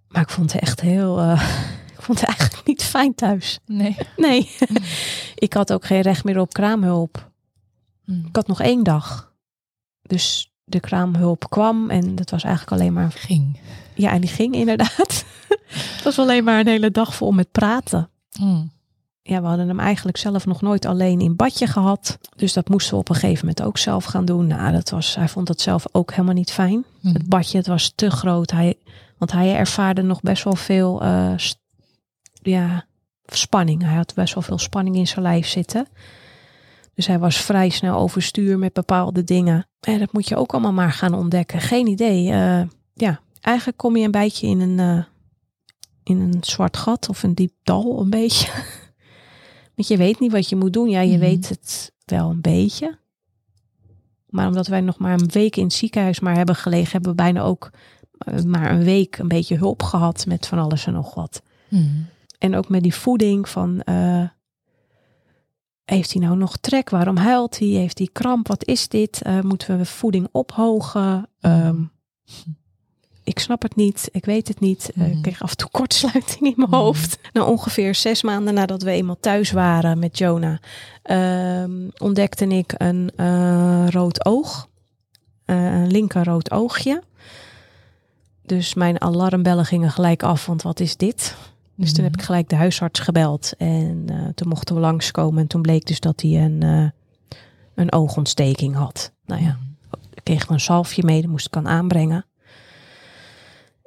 Maar 0.08 0.22
ik 0.22 0.30
vond 0.30 0.52
het 0.52 0.60
echt 0.62 0.80
heel. 0.80 1.18
eh, 1.20 1.50
ik 1.96 2.02
vond 2.02 2.20
het 2.20 2.28
eigenlijk 2.28 2.66
niet 2.66 2.82
fijn 2.82 3.14
thuis. 3.14 3.58
Nee. 3.66 3.96
Nee. 4.16 4.50
ik 5.34 5.52
had 5.52 5.72
ook 5.72 5.84
geen 5.84 6.00
recht 6.00 6.24
meer 6.24 6.38
op 6.38 6.52
kraamhulp. 6.52 7.32
Ik 8.06 8.36
had 8.36 8.46
nog 8.46 8.60
één 8.60 8.82
dag. 8.84 9.32
Dus 10.02 10.52
de 10.64 10.80
kraamhulp 10.80 11.50
kwam 11.50 11.90
en 11.90 12.14
dat 12.14 12.30
was 12.30 12.42
eigenlijk 12.42 12.80
alleen 12.80 12.92
maar. 12.92 13.12
Ging. 13.12 13.60
Ja, 13.94 14.10
en 14.10 14.20
die 14.20 14.30
ging 14.30 14.54
inderdaad. 14.54 15.24
het 15.94 16.02
was 16.04 16.18
alleen 16.18 16.44
maar 16.44 16.60
een 16.60 16.66
hele 16.66 16.90
dag 16.90 17.14
vol 17.14 17.32
met 17.32 17.50
praten. 17.52 18.08
Mhm. 18.38 18.62
Ja, 19.22 19.40
we 19.40 19.46
hadden 19.46 19.68
hem 19.68 19.80
eigenlijk 19.80 20.16
zelf 20.16 20.46
nog 20.46 20.60
nooit 20.60 20.84
alleen 20.84 21.20
in 21.20 21.36
badje 21.36 21.66
gehad. 21.66 22.18
Dus 22.36 22.52
dat 22.52 22.68
moesten 22.68 22.92
we 22.92 23.00
op 23.00 23.08
een 23.08 23.14
gegeven 23.14 23.46
moment 23.46 23.62
ook 23.62 23.78
zelf 23.78 24.04
gaan 24.04 24.24
doen. 24.24 24.46
Nou, 24.46 24.72
dat 24.72 24.90
was, 24.90 25.14
hij 25.14 25.28
vond 25.28 25.46
dat 25.46 25.60
zelf 25.60 25.84
ook 25.92 26.10
helemaal 26.10 26.34
niet 26.34 26.52
fijn. 26.52 26.84
Mhm. 27.00 27.14
Het 27.14 27.28
badje, 27.28 27.58
het 27.58 27.66
was 27.66 27.92
te 27.94 28.10
groot. 28.10 28.50
Hij, 28.50 28.74
want 29.18 29.32
hij 29.32 29.56
ervaarde 29.56 30.02
nog 30.02 30.20
best 30.20 30.44
wel 30.44 30.54
veel 30.54 31.02
eh, 31.02 31.34
ja, 32.42 32.84
spanning. 33.26 33.82
Hij 33.82 33.94
had 33.94 34.14
best 34.14 34.34
wel 34.34 34.42
veel 34.42 34.58
spanning 34.58 34.96
in 34.96 35.06
zijn 35.06 35.22
lijf 35.22 35.46
zitten. 35.46 35.86
Dus 36.94 37.06
hij 37.06 37.18
was 37.18 37.36
vrij 37.36 37.68
snel 37.68 37.98
overstuur 37.98 38.58
met 38.58 38.72
bepaalde 38.72 39.24
dingen. 39.24 39.66
En 39.80 39.98
dat 39.98 40.12
moet 40.12 40.28
je 40.28 40.36
ook 40.36 40.52
allemaal 40.52 40.72
maar 40.72 40.92
gaan 40.92 41.14
ontdekken. 41.14 41.60
Geen 41.60 41.86
idee. 41.86 42.30
Eh, 42.30 42.62
ja, 42.94 43.20
eigenlijk 43.40 43.78
kom 43.78 43.96
je 43.96 44.04
een 44.04 44.10
beetje 44.10 44.46
in 44.46 44.60
een, 44.60 44.78
eh, 44.78 45.04
in 46.02 46.20
een 46.20 46.36
zwart 46.40 46.76
gat 46.76 47.08
of 47.08 47.22
een 47.22 47.34
diep 47.34 47.52
dal 47.62 48.00
een 48.00 48.10
beetje. 48.10 48.50
Want 49.74 49.88
je 49.88 49.96
weet 49.96 50.20
niet 50.20 50.32
wat 50.32 50.48
je 50.48 50.56
moet 50.56 50.72
doen. 50.72 50.88
Ja, 50.88 51.00
je 51.00 51.10
Mhm. 51.10 51.20
weet 51.20 51.48
het 51.48 51.92
wel 52.04 52.30
een 52.30 52.40
beetje. 52.40 52.98
Maar 54.28 54.46
omdat 54.46 54.66
wij 54.66 54.80
nog 54.80 54.98
maar 54.98 55.12
een 55.12 55.30
week 55.32 55.56
in 55.56 55.64
het 55.64 55.72
ziekenhuis 55.72 56.20
maar 56.20 56.36
hebben 56.36 56.56
gelegen, 56.56 56.92
hebben 56.92 57.10
we 57.10 57.16
bijna 57.16 57.42
ook 57.42 57.70
eh, 58.18 58.42
maar 58.42 58.70
een 58.70 58.84
week 58.84 59.18
een 59.18 59.28
beetje 59.28 59.56
hulp 59.56 59.82
gehad 59.82 60.26
met 60.26 60.46
van 60.46 60.58
alles 60.58 60.86
en 60.86 60.92
nog 60.92 61.14
wat. 61.14 61.42
Mhm. 61.68 61.84
En 62.38 62.56
ook 62.56 62.68
met 62.68 62.82
die 62.82 62.94
voeding 62.94 63.48
van, 63.48 63.82
heeft 65.84 66.12
hij 66.12 66.22
nou 66.22 66.36
nog 66.36 66.56
trek? 66.56 66.90
Waarom 66.90 67.16
huilt 67.16 67.58
hij? 67.58 67.68
Heeft 67.68 67.98
hij 67.98 68.08
kramp? 68.12 68.48
Wat 68.48 68.64
is 68.66 68.88
dit? 68.88 69.22
Eh, 69.22 69.40
moeten 69.40 69.78
we 69.78 69.84
voeding 69.84 70.28
ophogen? 70.32 71.28
Ehm, 71.40 71.82
ik 73.24 73.38
snap 73.38 73.62
het 73.62 73.76
niet. 73.76 74.08
Ik 74.12 74.24
weet 74.24 74.48
het 74.48 74.60
niet. 74.60 74.90
Eh, 74.94 75.02
Mhm. 75.02 75.10
ik 75.10 75.22
kreeg 75.22 75.42
af 75.42 75.50
en 75.50 75.56
toe 75.56 75.70
kortsluiting 75.70 76.40
in 76.40 76.52
mijn 76.56 76.70
Mhm. 76.70 76.78
hoofd. 76.80 77.18
Nou, 77.32 77.48
ongeveer 77.50 77.94
zes 77.94 78.22
maanden 78.22 78.54
nadat 78.54 78.82
we 78.82 78.90
eenmaal 78.90 79.20
thuis 79.20 79.50
waren 79.52 79.98
met 79.98 80.18
Jonah, 80.18 80.56
ehm, 81.02 81.88
ontdekte 81.98 82.46
ik 82.46 82.74
een 82.76 83.10
eh, 83.16 83.86
rood 83.88 84.24
oog. 84.24 84.68
Een 85.44 85.86
linker 85.90 86.24
rood 86.24 86.50
oogje. 86.50 87.02
Dus 88.42 88.74
mijn 88.74 89.00
alarmbellen 89.00 89.64
gingen 89.64 89.90
gelijk 89.90 90.22
af, 90.22 90.46
want 90.46 90.62
wat 90.62 90.80
is 90.80 90.96
dit? 90.96 91.36
Dus 91.76 91.92
toen 91.92 92.02
heb 92.04 92.12
Mhm. 92.12 92.20
ik 92.20 92.26
gelijk 92.26 92.48
de 92.48 92.56
huisarts 92.56 93.00
gebeld. 93.00 93.52
En 93.58 94.04
eh, 94.08 94.28
toen 94.34 94.48
mochten 94.48 94.74
we 94.74 94.80
langskomen. 94.80 95.40
En 95.40 95.46
toen 95.46 95.62
bleek 95.62 95.86
dus 95.86 96.00
dat 96.00 96.20
hij 96.20 96.44
een, 96.44 96.62
eh, 96.62 96.88
een 97.74 97.92
oogontsteking 97.92 98.74
had. 98.74 99.12
Nou 99.26 99.42
ja, 99.42 99.58
ik 100.14 100.24
kreeg 100.24 100.48
een 100.48 100.60
zalfje 100.60 101.04
mee. 101.04 101.20
Dat 101.22 101.30
moest 101.30 101.46
ik 101.46 101.56
aan 101.56 101.68
aanbrengen. 101.68 102.24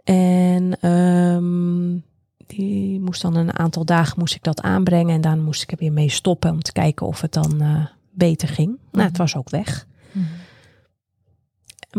En 0.04 0.80
ehm, 0.82 1.98
die 2.48 3.00
moest 3.00 3.22
dan 3.22 3.36
een 3.36 3.58
aantal 3.60 3.86
dagen 3.86 4.20
moest 4.20 4.36
ik 4.36 4.44
dat 4.44 4.62
aanbrengen. 4.62 5.16
En 5.16 5.22
dan 5.22 5.44
moest 5.44 5.62
ik 5.64 5.72
er 5.72 5.78
weer 5.78 5.92
mee 5.94 6.10
stoppen 6.10 6.52
om 6.52 6.62
te 6.62 6.72
kijken 6.72 7.08
of 7.08 7.22
het 7.22 7.34
dan 7.34 7.62
eh, 7.62 7.86
beter 8.12 8.48
ging. 8.48 8.68
Nou, 8.92 9.04
het 9.04 9.12
Mhm. 9.12 9.22
was 9.22 9.36
ook 9.36 9.50
weg. 9.50 9.88
Mhm. 10.12 10.26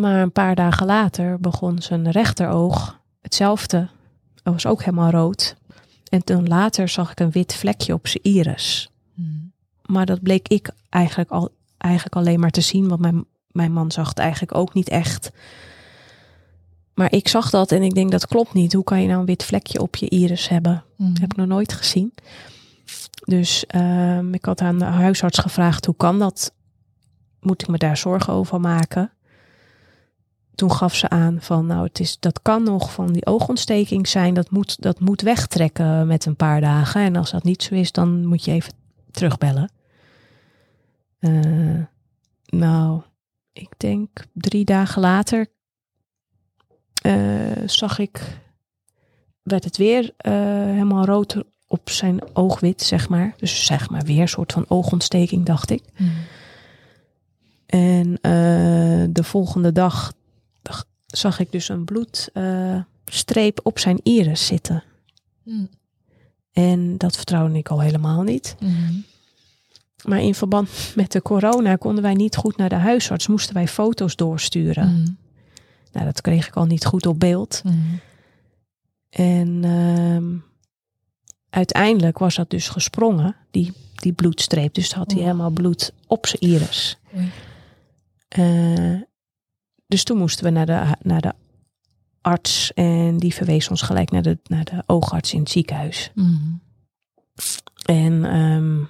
Maar 0.00 0.22
een 0.22 0.32
paar 0.32 0.54
dagen 0.54 0.86
later 0.86 1.40
begon 1.40 1.82
zijn 1.82 2.10
rechteroog 2.10 3.00
hetzelfde. 3.20 3.88
Dat 4.42 4.52
was 4.52 4.66
ook 4.66 4.80
helemaal 4.82 5.10
rood. 5.10 5.56
En 6.08 6.24
toen 6.24 6.48
later 6.48 6.88
zag 6.88 7.10
ik 7.10 7.20
een 7.20 7.30
wit 7.30 7.54
vlekje 7.54 7.94
op 7.94 8.06
zijn 8.06 8.24
iris. 8.24 8.90
Mhm. 9.14 9.28
Maar 9.82 10.06
dat 10.06 10.22
bleek 10.22 10.48
ik 10.48 10.70
eigenlijk, 10.88 11.30
al, 11.30 11.50
eigenlijk 11.78 12.16
alleen 12.16 12.40
maar 12.40 12.50
te 12.50 12.60
zien. 12.60 12.88
Want 12.88 13.00
mijn, 13.00 13.24
mijn 13.50 13.72
man 13.72 13.90
zag 13.90 14.08
het 14.08 14.18
eigenlijk 14.18 14.54
ook 14.54 14.74
niet 14.74 14.88
echt. 14.88 15.30
Maar 16.94 17.12
ik 17.12 17.28
zag 17.28 17.50
dat 17.50 17.72
en 17.72 17.82
ik 17.82 17.94
denk 17.94 18.10
dat 18.10 18.26
klopt 18.26 18.52
niet. 18.52 18.72
Hoe 18.72 18.84
kan 18.84 19.00
je 19.00 19.06
nou 19.06 19.20
een 19.20 19.26
wit 19.26 19.44
vlekje 19.44 19.80
op 19.80 19.96
je 19.96 20.08
iris 20.08 20.48
hebben? 20.48 20.84
Mhm. 20.96 21.08
Dat 21.08 21.20
heb 21.20 21.30
ik 21.30 21.36
nog 21.36 21.46
nooit 21.46 21.72
gezien. 21.72 22.12
Dus 23.24 23.66
ehm, 23.66 24.34
ik 24.34 24.44
had 24.44 24.60
aan 24.60 24.78
de 24.78 24.84
huisarts 24.84 25.38
gevraagd, 25.38 25.84
hoe 25.84 25.96
kan 25.96 26.18
dat? 26.18 26.52
Moet 27.40 27.62
ik 27.62 27.68
me 27.68 27.78
daar 27.78 27.96
zorgen 27.96 28.32
over 28.32 28.60
maken? 28.60 29.12
Toen 30.58 30.72
gaf 30.72 30.94
ze 30.94 31.08
aan 31.08 31.36
van, 31.40 31.66
nou, 31.66 31.86
het 31.86 32.00
is, 32.00 32.18
dat 32.20 32.42
kan 32.42 32.62
nog 32.62 32.92
van 32.92 33.12
die 33.12 33.26
oogontsteking 33.26 34.08
zijn. 34.08 34.34
Dat 34.34 34.50
moet, 34.50 34.82
dat 34.82 35.00
moet 35.00 35.20
wegtrekken 35.20 36.06
met 36.06 36.24
een 36.24 36.36
paar 36.36 36.60
dagen. 36.60 37.00
En 37.00 37.16
als 37.16 37.30
dat 37.30 37.42
niet 37.42 37.62
zo 37.62 37.74
is, 37.74 37.92
dan 37.92 38.26
moet 38.26 38.44
je 38.44 38.50
even 38.52 38.72
terugbellen. 39.10 39.72
Eh, 41.18 41.82
nou, 42.46 43.02
ik 43.52 43.68
denk 43.76 44.08
drie 44.32 44.64
dagen 44.64 45.00
later 45.00 45.46
eh, 47.02 47.66
zag 47.66 47.98
ik 47.98 48.40
werd 49.42 49.64
het 49.64 49.76
weer 49.76 50.12
eh, 50.16 50.32
helemaal 50.64 51.04
rood 51.04 51.42
op 51.66 51.90
zijn 51.90 52.36
oogwit, 52.36 52.82
zeg 52.82 53.08
maar. 53.08 53.34
Dus 53.36 53.66
zeg 53.66 53.90
maar 53.90 54.02
weer 54.02 54.20
een 54.20 54.28
soort 54.28 54.52
van 54.52 54.64
oogontsteking, 54.68 55.44
dacht 55.44 55.70
ik. 55.70 55.82
Mhm. 55.96 56.10
En 57.66 58.18
de 59.12 59.24
volgende 59.24 59.72
dag 59.72 60.16
zag 61.16 61.38
ik 61.38 61.52
dus 61.52 61.68
een 61.68 61.84
bloedstreep 61.84 63.60
op 63.62 63.78
zijn 63.78 64.00
iris 64.02 64.46
zitten. 64.46 64.82
Mhm. 65.42 65.64
En 66.52 66.98
dat 66.98 67.16
vertrouwde 67.16 67.58
ik 67.58 67.68
al 67.68 67.80
helemaal 67.80 68.22
niet. 68.22 68.56
Mhm. 68.60 68.94
Maar 70.04 70.20
in 70.20 70.34
verband 70.34 70.92
met 70.96 71.12
de 71.12 71.22
corona 71.22 71.76
konden 71.76 72.02
wij 72.02 72.14
niet 72.14 72.36
goed 72.36 72.56
naar 72.56 72.68
de 72.68 72.74
huisarts. 72.74 73.26
Moesten 73.26 73.54
wij 73.54 73.68
foto's 73.68 74.16
doorsturen. 74.16 74.88
Mhm. 74.92 75.10
Nou, 75.92 76.04
dat 76.06 76.20
kreeg 76.20 76.46
ik 76.46 76.56
al 76.56 76.64
niet 76.66 76.84
goed 76.84 77.06
op 77.06 77.20
beeld. 77.20 77.62
En 79.10 79.60
ehm, 79.64 80.36
uiteindelijk 81.50 82.18
was 82.18 82.34
dat 82.34 82.50
dus 82.50 82.68
gesprongen, 82.68 83.36
die, 83.50 83.72
die 83.94 84.12
bloedstreep. 84.12 84.74
Dus 84.74 84.92
had 84.92 85.10
hij 85.10 85.20
Oh. 85.20 85.26
helemaal 85.26 85.50
bloed 85.50 85.92
op 86.06 86.26
zijn 86.26 86.42
iris. 86.42 86.98
Oei. 87.16 87.30
Dus 89.88 90.04
toen 90.04 90.18
moesten 90.18 90.44
we 90.44 90.50
naar 90.50 90.66
de, 90.66 90.96
naar 91.02 91.20
de 91.20 91.32
arts. 92.20 92.72
En 92.72 93.16
die 93.16 93.34
verwees 93.34 93.68
ons 93.68 93.82
gelijk 93.82 94.10
naar 94.10 94.22
de, 94.22 94.38
naar 94.44 94.64
de 94.64 94.82
oogarts 94.86 95.32
in 95.32 95.40
het 95.40 95.50
ziekenhuis. 95.50 96.10
Mhm. 96.14 96.54
En 97.84 98.24
ehm, 98.24 98.84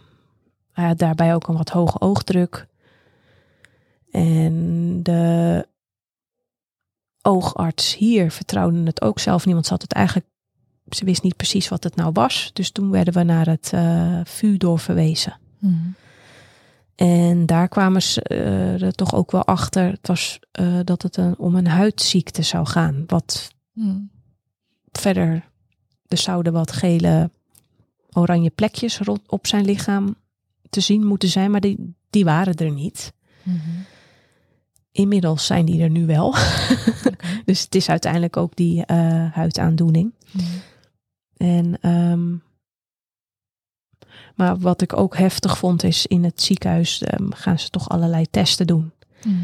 hij 0.72 0.86
had 0.86 0.98
daarbij 0.98 1.34
ook 1.34 1.48
een 1.48 1.56
wat 1.56 1.68
hoge 1.68 2.00
oogdruk. 2.00 2.66
En 4.10 5.02
de 5.02 5.66
oogarts 7.22 7.96
hier 7.96 8.30
vertrouwde 8.30 8.82
het 8.82 9.02
ook 9.02 9.18
zelf 9.18 9.42
ze 9.42 9.66
had 9.68 9.82
het 9.82 9.92
eigenlijk, 9.92 10.26
ze 10.88 11.04
wist 11.04 11.22
niet 11.22 11.36
precies 11.36 11.68
wat 11.68 11.84
het 11.84 11.96
nou 11.96 12.10
was. 12.12 12.50
Dus 12.52 12.70
toen 12.70 12.90
werden 12.90 13.14
we 13.14 13.22
naar 13.22 13.46
het 13.46 13.70
eh 13.72 14.20
VU 14.24 14.56
doorverwezen. 14.56 15.38
Mhm. 15.58 15.88
En 16.98 17.46
daar 17.46 17.68
kwamen 17.68 18.02
ze 18.02 18.22
eh, 18.22 18.82
er 18.82 18.92
toch 18.92 19.14
ook 19.14 19.30
wel 19.30 19.44
achter 19.44 19.90
het 19.90 20.06
was, 20.06 20.38
eh, 20.52 20.78
dat 20.84 21.02
het 21.02 21.16
een, 21.16 21.38
om 21.38 21.54
een 21.54 21.66
huidziekte 21.66 22.42
zou 22.42 22.66
gaan. 22.66 23.04
Wat 23.06 23.50
Mhm. 23.72 23.98
verder, 24.92 25.48
er 26.08 26.18
zouden 26.18 26.52
wat 26.52 26.72
gele 26.72 27.30
oranje 28.12 28.50
plekjes 28.50 28.98
rond 28.98 29.20
op 29.26 29.46
zijn 29.46 29.64
lichaam 29.64 30.16
te 30.70 30.80
zien 30.80 31.06
moeten 31.06 31.28
zijn, 31.28 31.50
maar 31.50 31.60
die, 31.60 31.94
die 32.10 32.24
waren 32.24 32.54
er 32.54 32.70
niet. 32.72 33.12
Mhm. 33.42 33.56
Inmiddels 34.92 35.46
zijn 35.46 35.64
die 35.64 35.82
er 35.82 35.90
nu 35.90 36.06
wel. 36.06 36.34
Dus 37.44 37.62
het 37.62 37.74
is 37.74 37.88
uiteindelijk 37.88 38.36
ook 38.36 38.56
die 38.56 38.84
eh, 38.86 39.32
huidaandoening. 39.32 40.14
Mhm. 40.30 40.44
En, 41.36 41.78
ehm, 41.80 42.34
maar 44.38 44.58
wat 44.58 44.82
ik 44.82 44.96
ook 44.96 45.16
heftig 45.16 45.58
vond 45.58 45.82
is 45.82 46.06
in 46.06 46.24
het 46.24 46.42
ziekenhuis 46.42 47.02
ehm, 47.02 47.30
gaan 47.30 47.58
ze 47.58 47.68
toch 47.68 47.88
allerlei 47.88 48.26
testen 48.30 48.66
doen. 48.66 48.92
Mhm. 49.24 49.34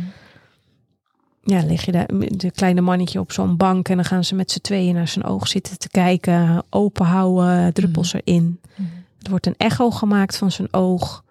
Ja, 1.43 1.65
lig 1.65 1.85
je 1.85 1.93
daar, 1.93 2.07
de 2.27 2.51
kleine 2.51 2.81
mannetje 2.81 3.21
op 3.21 3.33
zo'n 3.33 3.57
bank 3.57 3.89
en 3.89 3.97
dan 3.97 4.05
gaan 4.05 4.25
ze 4.25 4.35
met 4.35 4.51
z'n 4.51 4.61
tweeën 4.61 4.95
naar 4.95 5.09
zijn 5.09 5.25
oog 5.25 5.49
zitten 5.49 5.79
te 5.79 5.89
kijken, 5.89 6.65
open 6.71 7.07
houden, 7.07 7.73
druppels 7.75 8.13
erin. 8.13 8.61
Mhm. 8.77 8.89
Er 9.23 9.31
wordt 9.31 9.47
een 9.47 9.57
echo 9.57 9.91
gemaakt 9.91 10.37
van 10.37 10.51
zijn 10.51 10.73
oog. 10.73 11.25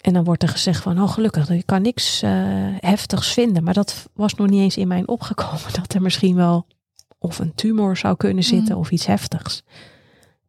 En 0.00 0.12
dan 0.12 0.24
wordt 0.24 0.42
er 0.42 0.48
gezegd 0.48 0.82
van, 0.82 1.02
oh 1.02 1.10
gelukkig, 1.10 1.48
je 1.48 1.62
kan 1.62 1.82
niks 1.82 2.22
eh, 2.22 2.32
heftigs 2.78 3.32
vinden. 3.32 3.64
Maar 3.64 3.74
dat 3.74 4.08
was 4.12 4.34
nog 4.34 4.48
niet 4.48 4.60
eens 4.60 4.76
in 4.76 4.88
mij 4.88 5.02
opgekomen. 5.06 5.72
Dat 5.80 5.94
er 5.94 6.02
misschien 6.02 6.36
wel 6.36 6.66
of 7.18 7.38
een 7.38 7.54
tumor 7.54 7.96
zou 7.96 8.16
kunnen 8.16 8.44
zitten 8.44 8.76
of 8.76 8.90
iets 8.90 9.06
heftigs. 9.06 9.62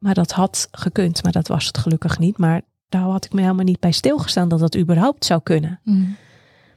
Maar 0.05 0.13
dat 0.13 0.31
had 0.31 0.67
gekund, 0.71 1.23
maar 1.23 1.31
dat 1.31 1.47
was 1.47 1.65
het 1.65 1.77
gelukkig 1.77 2.19
niet. 2.19 2.37
Maar 2.37 2.61
daar 2.89 3.01
had 3.01 3.25
ik 3.25 3.33
me 3.33 3.41
helemaal 3.41 3.65
niet 3.65 3.79
bij 3.79 3.91
stilgestaan 3.91 4.49
dat 4.49 4.59
dat 4.59 4.77
überhaupt 4.77 5.25
zou 5.25 5.41
kunnen. 5.43 5.79
Mhm. 5.83 6.05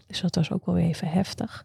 Dus 0.06 0.20
dat 0.20 0.34
was 0.34 0.52
ook 0.52 0.66
wel 0.66 0.76
even 0.76 1.08
heftig. 1.08 1.64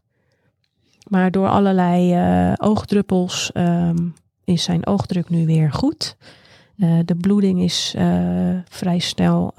Maar 1.08 1.32
door 1.32 1.48
allerlei 1.48 2.14
eh, 2.14 2.54
oogdruppels 2.58 3.52
ehm, 3.52 4.08
is 4.44 4.64
zijn 4.64 4.86
oogdruk 4.86 5.30
nu 5.30 5.46
weer 5.46 5.72
goed. 5.72 6.18
Eh, 6.78 7.00
de 7.06 7.16
bloeding 7.16 7.62
is 7.62 7.94
eh, 7.98 8.58
vrij 8.70 9.00
snel 9.00 9.54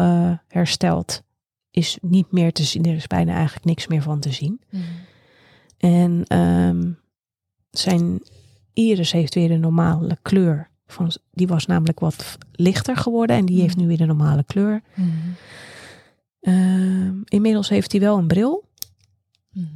hersteld. 0.49 1.23
Is 1.71 1.99
niet 2.01 2.33
meer 2.33 2.53
te 2.53 2.65
zien. 2.65 2.85
Er 2.85 2.95
is 2.95 3.07
bijna 3.07 3.35
eigenlijk 3.35 3.65
niks 3.65 3.87
meer 3.87 4.03
van 4.03 4.21
te 4.21 4.33
zien. 4.33 4.61
Mhm. 4.71 4.83
En 5.79 6.25
ehm, 6.27 6.91
zijn 7.71 8.23
iris 8.73 9.13
heeft 9.13 9.35
weer 9.35 9.49
de 9.49 9.59
normale 9.59 10.19
kleur. 10.23 10.73
Van, 10.87 11.13
die 11.33 11.47
was 11.47 11.67
namelijk 11.67 12.01
wat 12.01 12.39
lichter 12.53 12.97
geworden 12.97 13.37
en 13.37 13.45
die 13.45 13.61
heeft 13.61 13.77
nu 13.77 13.87
weer 13.87 13.97
de 13.97 14.05
normale 14.05 14.45
kleur. 14.45 14.83
Mhm. 14.95 15.09
Ehm, 16.41 17.21
inmiddels 17.25 17.69
heeft 17.69 17.93
hij 17.93 18.01
wel 18.01 18.19
een 18.19 18.27
bril. 18.27 18.65
Mhm. 19.53 19.67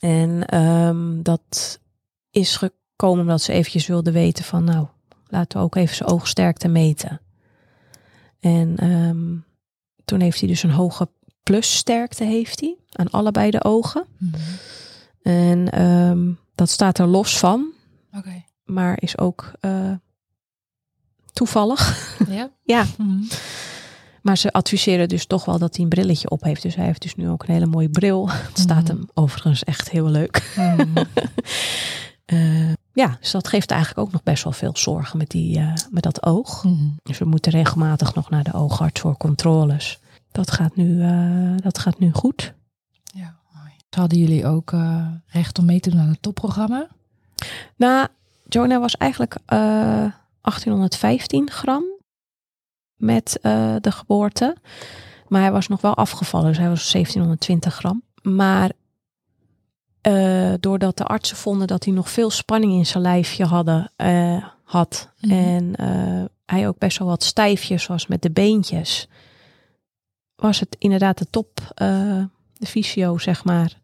En 0.00 0.46
ehm, 0.46 1.22
dat 1.22 1.80
is 2.30 2.56
gekomen 2.56 3.20
omdat 3.20 3.42
ze 3.42 3.52
eventjes 3.52 3.86
wilden 3.86 4.12
weten 4.12 4.44
van 4.44 4.64
nou, 4.64 4.86
laten 5.26 5.58
we 5.58 5.64
ook 5.64 5.74
even 5.74 5.96
zijn 5.96 6.08
oogsterkte 6.08 6.68
meten. 6.68 7.20
En 8.40 8.76
ehm, 8.76 9.36
toen 10.04 10.20
heeft 10.20 10.38
hij 10.38 10.48
dus 10.48 10.62
een 10.62 10.70
hoge 10.70 11.08
plussterkte 11.42 12.24
heeft 12.24 12.60
hij 12.60 12.76
aan 12.92 13.10
allebei 13.10 13.50
de 13.50 13.64
ogen. 13.64 14.06
Mhm. 14.18 14.36
En 15.22 15.68
dat 16.54 16.70
staat 16.70 16.98
er 16.98 17.06
los 17.06 17.38
van, 17.38 17.72
maar 18.64 19.02
is 19.02 19.18
ook 19.18 19.52
eh, 19.60 19.92
toevallig. 21.32 22.16
Ja? 22.28 22.50
Ja. 22.64 22.84
Mhm. 22.98 23.22
Maar 24.22 24.36
ze 24.38 24.52
adviseren 24.52 25.08
dus 25.08 25.26
toch 25.26 25.44
wel 25.44 25.58
dat 25.58 25.74
hij 25.74 25.84
een 25.84 25.90
brilletje 25.90 26.30
op 26.30 26.42
heeft. 26.42 26.62
Dus 26.62 26.74
hij 26.74 26.84
heeft 26.84 27.02
dus 27.02 27.14
nu 27.14 27.28
ook 27.28 27.42
een 27.42 27.54
hele 27.54 27.66
mooie 27.66 27.88
bril. 27.90 28.30
Het 28.30 28.58
staat 28.58 28.82
Mhm. 28.82 28.86
hem 28.96 29.08
overigens 29.14 29.64
echt 29.64 29.90
heel 29.90 30.08
leuk. 30.08 30.52
Mhm. 30.56 31.04
Eh, 32.24 32.72
ja, 32.92 33.16
dus 33.20 33.30
dat 33.30 33.48
geeft 33.48 33.70
eigenlijk 33.70 34.06
ook 34.06 34.12
nog 34.12 34.22
best 34.22 34.44
wel 34.44 34.52
veel 34.52 34.76
zorgen 34.76 35.18
met, 35.18 35.30
die, 35.30 35.58
eh, 35.58 35.72
met 35.90 36.02
dat 36.02 36.22
oog. 36.26 36.64
Dus 37.02 37.18
we 37.18 37.24
moeten 37.24 37.52
regelmatig 37.52 38.14
nog 38.14 38.30
naar 38.30 38.42
de 38.44 38.52
oogarts 38.52 39.00
voor 39.00 39.16
controles. 39.16 39.98
Dat 40.30 40.50
gaat 40.50 40.76
nu, 40.76 41.02
eh, 41.02 41.56
dat 41.56 41.78
gaat 41.78 41.98
nu 41.98 42.12
goed. 42.12 42.54
Ja, 43.02 43.36
mooi. 43.54 43.72
Hadden 43.90 44.18
jullie 44.18 44.46
ook 44.46 44.74
recht 45.26 45.58
om 45.58 45.64
mee 45.64 45.80
te 45.80 45.90
doen 45.90 46.00
aan 46.00 46.08
het 46.08 46.22
topprogramma? 46.22 46.86
Nou, 47.76 48.08
Jonah 48.48 48.80
was 48.80 48.96
eigenlijk 48.96 49.36
1815 50.42 51.50
gram 51.50 51.84
met 52.96 53.38
eh, 53.40 53.74
de 53.80 53.92
geboorte. 53.92 54.56
Maar 55.28 55.40
hij 55.40 55.52
was 55.52 55.68
nog 55.68 55.80
wel 55.80 55.94
afgevallen, 55.94 56.48
dus 56.48 56.58
hij 56.58 56.68
was 56.68 56.92
1720 56.92 57.74
gram. 57.74 58.02
Maar 58.22 58.72
eh, 60.00 60.52
doordat 60.60 60.96
de 60.96 61.04
artsen 61.04 61.36
vonden 61.36 61.66
dat 61.66 61.84
hij 61.84 61.94
nog 61.94 62.10
veel 62.10 62.30
spanning 62.30 62.72
in 62.72 62.86
zijn 62.86 63.02
lijfje 63.02 63.44
hadden, 63.44 63.92
eh, 63.96 64.44
had. 64.64 65.10
Mhm. 65.20 65.32
En 65.32 65.74
hij 66.46 66.68
ook 66.68 66.78
best 66.78 66.98
wel 66.98 67.08
wat 67.08 67.22
stijfjes 67.22 67.86
was 67.86 68.06
met 68.06 68.22
de 68.22 68.30
beentjes. 68.30 69.08
Was 70.36 70.60
het 70.60 70.76
inderdaad 70.78 71.18
de 71.18 71.30
top, 71.30 71.72
de 72.52 72.66
fysio, 72.66 73.18
zeg 73.18 73.44
maar, 73.44 73.80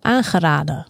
aangeraden. 0.00 0.86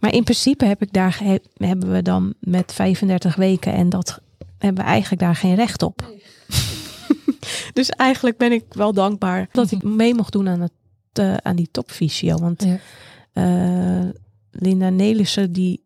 Maar 0.00 0.12
in 0.14 0.22
principe 0.24 0.64
heb 0.64 0.82
ik 0.82 0.92
daar, 0.92 1.20
hebben 1.56 1.92
we 1.92 2.02
dan 2.02 2.34
met 2.40 2.72
35 2.72 3.34
weken 3.36 3.72
en 3.72 3.88
dat 3.88 4.20
hebben 4.58 4.84
we 4.84 4.90
eigenlijk 4.90 5.22
daar 5.22 5.36
geen 5.36 5.54
recht 5.54 5.82
op. 5.82 6.12
dus 7.72 7.88
eigenlijk 7.90 8.36
ben 8.38 8.52
ik 8.52 8.64
wel 8.70 8.92
dankbaar 8.92 9.48
dat 9.52 9.70
ik 9.70 9.82
mee 9.82 10.14
mocht 10.14 10.32
doen 10.32 10.48
aan, 10.48 10.60
het, 10.60 10.72
eh, 11.12 11.34
aan 11.36 11.56
die 11.56 11.68
topfysio. 11.70 12.36
Want 12.36 12.64
Ja. 12.64 12.78
eh, 13.32 14.08
Linda 14.50 14.88
Nelissen 14.88 15.52
die 15.52 15.84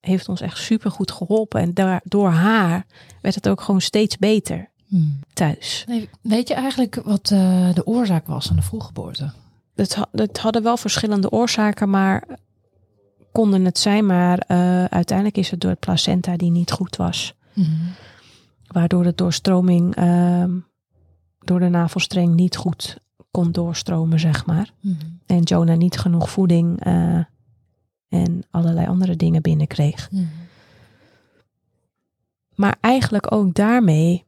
heeft 0.00 0.28
ons 0.28 0.40
echt 0.40 0.58
super 0.58 0.90
goed 0.90 1.10
geholpen. 1.10 1.60
En 1.60 1.74
daar, 1.74 2.00
door 2.04 2.28
haar 2.30 2.86
werd 3.20 3.34
het 3.34 3.48
ook 3.48 3.60
gewoon 3.60 3.80
steeds 3.80 4.16
beter 4.18 4.74
Hmm. 4.88 5.18
thuis. 5.32 5.84
Nee, 5.88 6.08
weet 6.22 6.48
je 6.48 6.54
eigenlijk 6.54 6.94
wat 7.04 7.30
eh, 7.30 7.74
de 7.74 7.86
oorzaak 7.86 8.26
was 8.26 8.46
van 8.46 8.56
de 8.56 8.62
vroeggeboorte? 8.62 9.32
Het, 9.74 9.96
het 10.12 10.38
hadden 10.38 10.62
wel 10.62 10.76
verschillende 10.76 11.30
oorzaken, 11.30 11.90
maar 11.90 12.24
konden 13.36 13.64
het 13.64 13.78
zijn. 13.78 14.06
Maar 14.06 14.38
eh, 14.38 14.84
uiteindelijk 14.84 15.36
is 15.36 15.50
het 15.50 15.60
door 15.60 15.70
het 15.70 15.80
placenta 15.80 16.36
die 16.36 16.50
niet 16.50 16.72
goed 16.72 16.96
was. 16.96 17.34
Hmm. 17.52 17.66
Waardoor 18.66 19.02
de 19.02 19.14
doorstroming 19.14 19.94
ehm, 19.94 20.50
door 21.38 21.60
de 21.60 21.68
navelstreng 21.68 22.34
niet 22.34 22.56
goed 22.56 22.98
kon 23.30 23.52
doorstromen, 23.52 24.20
zeg 24.20 24.46
maar. 24.46 24.70
Hmm. 24.80 24.96
En 25.26 25.42
Jonah 25.42 25.76
niet 25.76 25.98
genoeg 25.98 26.30
voeding 26.30 26.80
eh, 26.80 27.20
en 28.08 28.42
allerlei 28.50 28.86
andere 28.86 29.16
dingen 29.16 29.42
binnenkreeg. 29.42 30.08
Hmm. 30.10 30.28
Maar 32.54 32.76
eigenlijk 32.80 33.32
ook 33.32 33.54
daarmee 33.54 34.24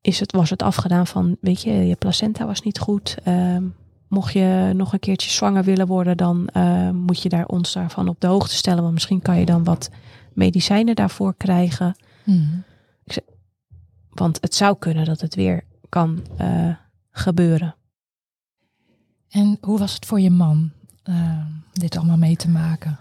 is 0.00 0.20
het, 0.20 0.32
was 0.32 0.50
het 0.50 0.62
afgedaan 0.62 1.06
van, 1.06 1.36
weet 1.40 1.62
je, 1.62 1.72
je 1.72 1.96
placenta 1.96 2.46
was 2.46 2.62
niet 2.62 2.78
goed. 2.78 3.16
Ehm, 3.24 3.64
mocht 4.10 4.32
je 4.32 4.72
nog 4.74 4.92
een 4.92 4.98
keertje 4.98 5.30
zwanger 5.30 5.64
willen 5.64 5.86
worden, 5.86 6.16
dan 6.16 6.48
eh, 6.48 6.90
moet 6.90 7.22
je 7.22 7.28
daar 7.28 7.46
ons 7.46 7.72
daarvan 7.72 8.08
op 8.08 8.20
de 8.20 8.26
hoogte 8.26 8.54
stellen. 8.54 8.82
Want 8.82 8.94
misschien 8.94 9.22
kan 9.22 9.38
je 9.38 9.44
dan 9.44 9.64
wat 9.64 9.90
medicijnen 10.32 10.94
daarvoor 10.94 11.34
krijgen. 11.36 11.96
Hmm. 12.24 12.64
Want 14.10 14.38
het 14.40 14.54
zou 14.54 14.76
kunnen 14.78 15.04
dat 15.04 15.20
het 15.20 15.34
weer 15.34 15.64
kan 15.88 16.22
eh, 16.36 16.74
gebeuren. 17.10 17.74
En 19.28 19.58
hoe 19.60 19.78
was 19.78 19.94
het 19.94 20.06
voor 20.06 20.20
je 20.20 20.30
man 20.30 20.70
eh, 21.02 21.46
dit 21.72 21.96
allemaal 21.96 22.16
mee 22.16 22.36
te 22.36 22.48
maken? 22.48 22.98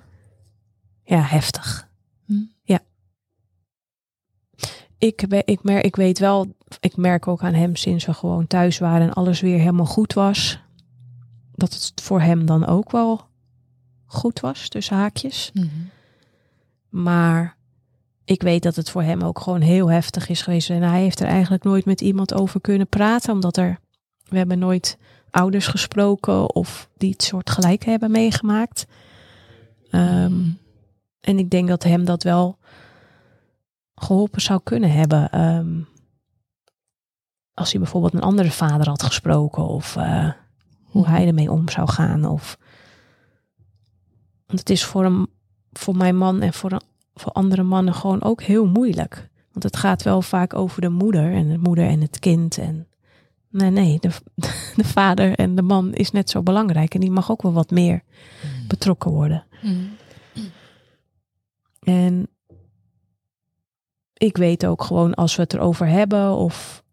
Ja, 1.03 1.21
heftig. 1.21 1.87
Hm? 2.25 2.33
Ja. 2.63 2.79
Ik, 4.97 5.21
ik, 5.21 5.61
ik 5.61 5.95
weet 5.95 6.19
wel, 6.19 6.55
ik 6.79 6.97
merk 6.97 7.27
ook 7.27 7.43
aan 7.43 7.53
hem 7.53 7.75
sinds 7.75 8.05
we 8.05 8.13
gewoon 8.13 8.47
thuis 8.47 8.77
waren 8.77 9.07
en 9.07 9.13
alles 9.13 9.41
weer 9.41 9.59
helemaal 9.59 9.85
goed 9.85 10.13
was. 10.13 10.59
Dat 11.59 11.73
het 11.73 12.01
voor 12.01 12.21
hem 12.21 12.45
dan 12.45 12.65
ook 12.65 12.91
wel 12.91 13.27
goed 14.05 14.39
was, 14.39 14.67
tussen 14.67 14.95
haakjes. 14.95 15.49
Hmm. 15.53 15.89
Maar 16.89 17.57
ik 18.23 18.41
weet 18.41 18.63
dat 18.63 18.75
het 18.75 18.89
voor 18.89 19.03
hem 19.03 19.21
ook 19.21 19.39
gewoon 19.39 19.61
heel 19.61 19.91
heftig 19.91 20.29
is 20.29 20.41
geweest. 20.41 20.69
En 20.69 20.81
hij 20.81 21.01
heeft 21.01 21.19
er 21.19 21.27
eigenlijk 21.27 21.63
nooit 21.63 21.85
met 21.85 22.01
iemand 22.01 22.33
over 22.33 22.61
kunnen 22.61 22.87
praten. 22.87 23.33
Omdat 23.33 23.57
er, 23.57 23.79
we 24.27 24.37
hebben 24.37 24.59
nooit 24.59 24.97
ouders 25.31 25.67
gesproken 25.67 26.55
of 26.55 26.89
die 26.97 27.11
het 27.11 27.23
soort 27.23 27.49
gelijk 27.49 27.85
hebben 27.85 28.11
meegemaakt. 28.11 28.85
Ehm, 29.89 30.41
en 31.19 31.39
ik 31.39 31.49
denk 31.49 31.67
dat 31.67 31.83
hem 31.83 32.05
dat 32.05 32.23
wel 32.23 32.57
geholpen 33.95 34.41
zou 34.41 34.59
kunnen 34.63 34.91
hebben. 34.91 35.31
ehm, 35.31 35.81
als 37.53 37.71
hij 37.71 37.79
bijvoorbeeld 37.79 38.13
een 38.13 38.21
andere 38.21 38.51
vader 38.51 38.87
had 38.87 39.03
gesproken. 39.03 39.67
Of 39.67 39.95
eh, 39.95 40.29
hoe 40.89 41.07
hij 41.07 41.27
ermee 41.27 41.51
om 41.51 41.69
zou 41.69 41.89
gaan. 41.89 42.25
Of... 42.25 42.57
Want 44.45 44.59
het 44.59 44.69
is 44.69 44.85
voor, 44.85 45.03
hem, 45.03 45.27
voor 45.71 45.95
mijn 45.95 46.17
man 46.17 46.41
en 46.41 46.53
voor, 46.53 46.71
een- 46.71 46.81
voor 47.13 47.31
andere 47.31 47.63
mannen 47.63 47.93
gewoon 47.93 48.23
ook 48.23 48.41
heel 48.41 48.65
moeilijk. 48.67 49.29
Want 49.51 49.63
het 49.63 49.77
gaat 49.77 50.03
wel 50.03 50.21
vaak 50.21 50.53
over 50.53 50.81
de 50.81 50.89
moeder 50.89 51.33
en 51.33 51.49
de 51.49 51.57
moeder 51.57 51.87
en 51.87 52.01
het 52.01 52.19
kind. 52.19 52.57
En 52.57 52.87
nee, 53.49 53.69
nee, 53.69 53.99
de, 53.99 54.09
de 54.75 54.83
vader 54.83 55.35
en 55.35 55.55
de 55.55 55.61
man 55.61 55.93
is 55.93 56.11
net 56.11 56.29
zo 56.29 56.43
belangrijk. 56.43 56.93
En 56.93 56.99
die 56.99 57.11
mag 57.11 57.31
ook 57.31 57.41
wel 57.41 57.53
wat 57.53 57.71
meer 57.71 58.03
betrokken 58.67 59.11
worden. 59.11 59.45
Hmm. 59.61 59.89
En 61.79 62.27
ik 64.13 64.37
weet 64.37 64.65
ook 64.65 64.83
gewoon 64.83 65.13
als 65.13 65.35
we 65.35 65.41
het 65.41 65.53
erover 65.53 65.87
hebben 65.87 66.35
of 66.35 66.83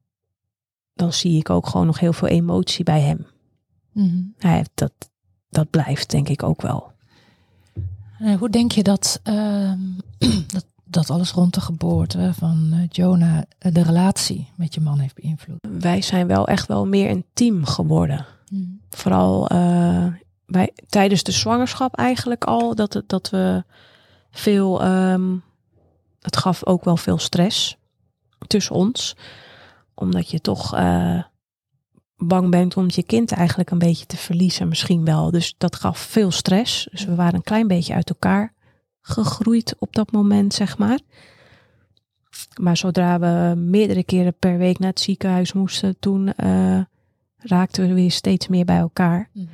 dan 0.94 1.12
zie 1.12 1.38
ik 1.38 1.50
ook 1.50 1.66
gewoon 1.66 1.86
nog 1.86 2.00
heel 2.00 2.12
veel 2.12 2.28
emotie 2.28 2.84
bij 2.84 3.00
hem. 3.00 3.26
Hmm. 3.96 4.34
Hij 4.38 4.56
heeft 4.56 4.70
dat, 4.74 4.92
dat 5.48 5.70
blijft 5.70 6.10
denk 6.10 6.28
ik 6.28 6.42
ook 6.42 6.62
wel. 6.62 6.92
Eh, 8.18 8.34
hoe 8.34 8.50
denk 8.50 8.72
je 8.72 8.82
dat, 8.82 9.20
ehm, 9.22 9.78
dat, 10.46 10.66
dat 10.84 11.10
alles 11.10 11.32
rond 11.32 11.54
de 11.54 11.60
geboorte 11.60 12.32
van 12.34 12.70
eh, 12.72 12.78
Jonah 12.88 13.42
eh, 13.58 13.72
de 13.72 13.82
relatie 13.82 14.48
met 14.56 14.74
je 14.74 14.80
man 14.80 14.98
heeft 14.98 15.14
beïnvloed? 15.14 15.58
Wij 15.78 16.02
zijn 16.02 16.26
wel 16.26 16.46
echt 16.46 16.66
wel 16.66 16.86
meer 16.86 17.10
een 17.10 17.24
team 17.32 17.64
geworden. 17.64 18.26
Vooral 18.90 19.48
eh, 19.48 20.06
bij, 20.46 20.72
tijdens 20.88 21.22
de 21.22 21.32
zwangerschap 21.32 21.94
eigenlijk 21.94 22.44
al. 22.44 22.74
Dat, 22.74 23.02
dat 23.06 23.30
we 23.30 23.64
veel. 24.30 24.82
ehm, 24.82 25.36
het 26.20 26.36
gaf 26.36 26.66
ook 26.66 26.84
wel 26.84 26.96
veel 26.96 27.18
stress 27.18 27.76
tussen 28.46 28.74
ons. 28.74 29.16
Omdat 29.94 30.30
je 30.30 30.40
toch 30.40 30.74
bang 32.16 32.50
bent 32.50 32.76
om 32.76 32.84
je 32.88 33.02
kind 33.02 33.32
eigenlijk 33.32 33.70
een 33.70 33.78
beetje 33.78 34.06
te 34.06 34.16
verliezen, 34.16 34.68
misschien 34.68 35.04
wel. 35.04 35.30
Dus 35.30 35.54
dat 35.58 35.76
gaf 35.76 35.98
veel 35.98 36.30
stress. 36.30 36.88
Dus 36.90 37.04
we 37.04 37.14
waren 37.14 37.34
een 37.34 37.42
klein 37.42 37.66
beetje 37.66 37.94
uit 37.94 38.08
elkaar 38.10 38.52
gegroeid 39.00 39.74
op 39.78 39.94
dat 39.94 40.12
moment, 40.12 40.54
zeg 40.54 40.78
maar. 40.78 40.98
Maar 42.60 42.76
zodra 42.76 43.18
we 43.18 43.60
meerdere 43.60 44.04
keren 44.04 44.34
per 44.38 44.58
week 44.58 44.78
naar 44.78 44.90
het 44.90 45.00
ziekenhuis 45.00 45.52
moesten, 45.52 45.96
toen 45.98 46.32
eh, 46.34 46.80
raakten 47.36 47.88
we 47.88 47.94
weer 47.94 48.10
steeds 48.10 48.48
meer 48.48 48.64
bij 48.64 48.78
elkaar. 48.78 49.28
Mhm. 49.32 49.46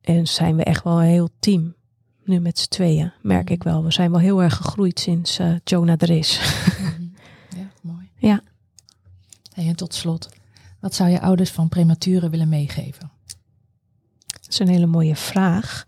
En 0.00 0.26
zijn 0.26 0.56
we 0.56 0.64
echt 0.64 0.84
wel 0.84 1.00
een 1.02 1.08
heel 1.08 1.28
team. 1.38 1.74
Nu 2.24 2.40
met 2.40 2.58
z'n 2.58 2.68
tweeën, 2.68 3.12
merk 3.22 3.44
Mhm. 3.44 3.52
ik 3.52 3.62
wel. 3.62 3.84
We 3.84 3.92
zijn 3.92 4.10
wel 4.10 4.20
heel 4.20 4.42
erg 4.42 4.56
gegroeid 4.56 5.00
sinds 5.00 5.38
eh, 5.38 5.54
Jonah 5.64 5.96
er 6.02 6.10
is. 6.10 6.40
Mhm. 6.80 7.02
Ja, 7.60 7.70
mooi. 7.80 8.10
Ja. 8.16 8.40
Hey, 9.52 9.66
en 9.68 9.76
tot 9.76 9.94
slot, 9.94 10.28
wat 10.82 10.94
zou 10.94 11.10
je 11.10 11.20
ouders 11.20 11.50
van 11.50 11.68
prematuren 11.68 12.30
willen 12.30 12.48
meegeven? 12.48 13.10
Dat 14.26 14.46
is 14.48 14.58
een 14.58 14.68
hele 14.68 14.86
mooie 14.86 15.16
vraag. 15.16 15.84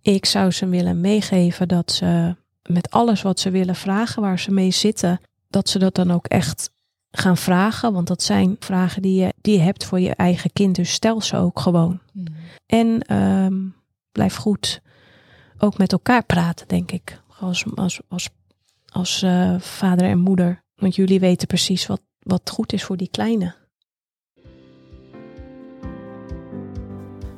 Ik 0.00 0.26
zou 0.26 0.50
ze 0.50 0.68
willen 0.68 1.00
meegeven 1.00 1.68
dat 1.68 1.92
ze 1.92 2.36
met 2.62 2.90
alles 2.90 3.22
wat 3.22 3.40
ze 3.40 3.50
willen 3.50 3.74
vragen, 3.74 4.22
waar 4.22 4.38
ze 4.38 4.50
mee 4.50 4.70
zitten, 4.70 5.20
dat 5.48 5.68
ze 5.68 5.78
dat 5.78 5.94
dan 5.94 6.10
ook 6.10 6.26
echt 6.26 6.70
gaan 7.10 7.36
vragen. 7.36 7.92
Want 7.92 8.06
dat 8.06 8.22
zijn 8.22 8.56
vragen 8.58 9.02
die 9.02 9.20
je, 9.20 9.34
die 9.40 9.54
je 9.54 9.60
hebt 9.60 9.84
voor 9.84 10.00
je 10.00 10.14
eigen 10.14 10.52
kind. 10.52 10.74
Dus 10.74 10.92
stel 10.92 11.20
ze 11.20 11.36
ook 11.36 11.60
gewoon. 11.60 12.00
En 12.66 13.00
ehm, 13.00 13.54
blijf 14.12 14.36
goed 14.36 14.80
ook 15.58 15.78
met 15.78 15.92
elkaar 15.92 16.24
praten, 16.24 16.68
denk 16.68 16.92
ik. 16.92 17.22
Als, 17.40 17.64
als, 17.74 18.00
als, 18.08 18.28
als 18.88 19.22
eh, 19.22 19.60
vader 19.60 20.08
en 20.08 20.18
moeder. 20.18 20.62
Want 20.74 20.94
jullie 20.94 21.20
weten 21.20 21.46
precies 21.46 21.86
wat, 21.86 22.00
wat 22.18 22.50
goed 22.50 22.72
is 22.72 22.84
voor 22.84 22.96
die 22.96 23.10
kleine. 23.10 23.64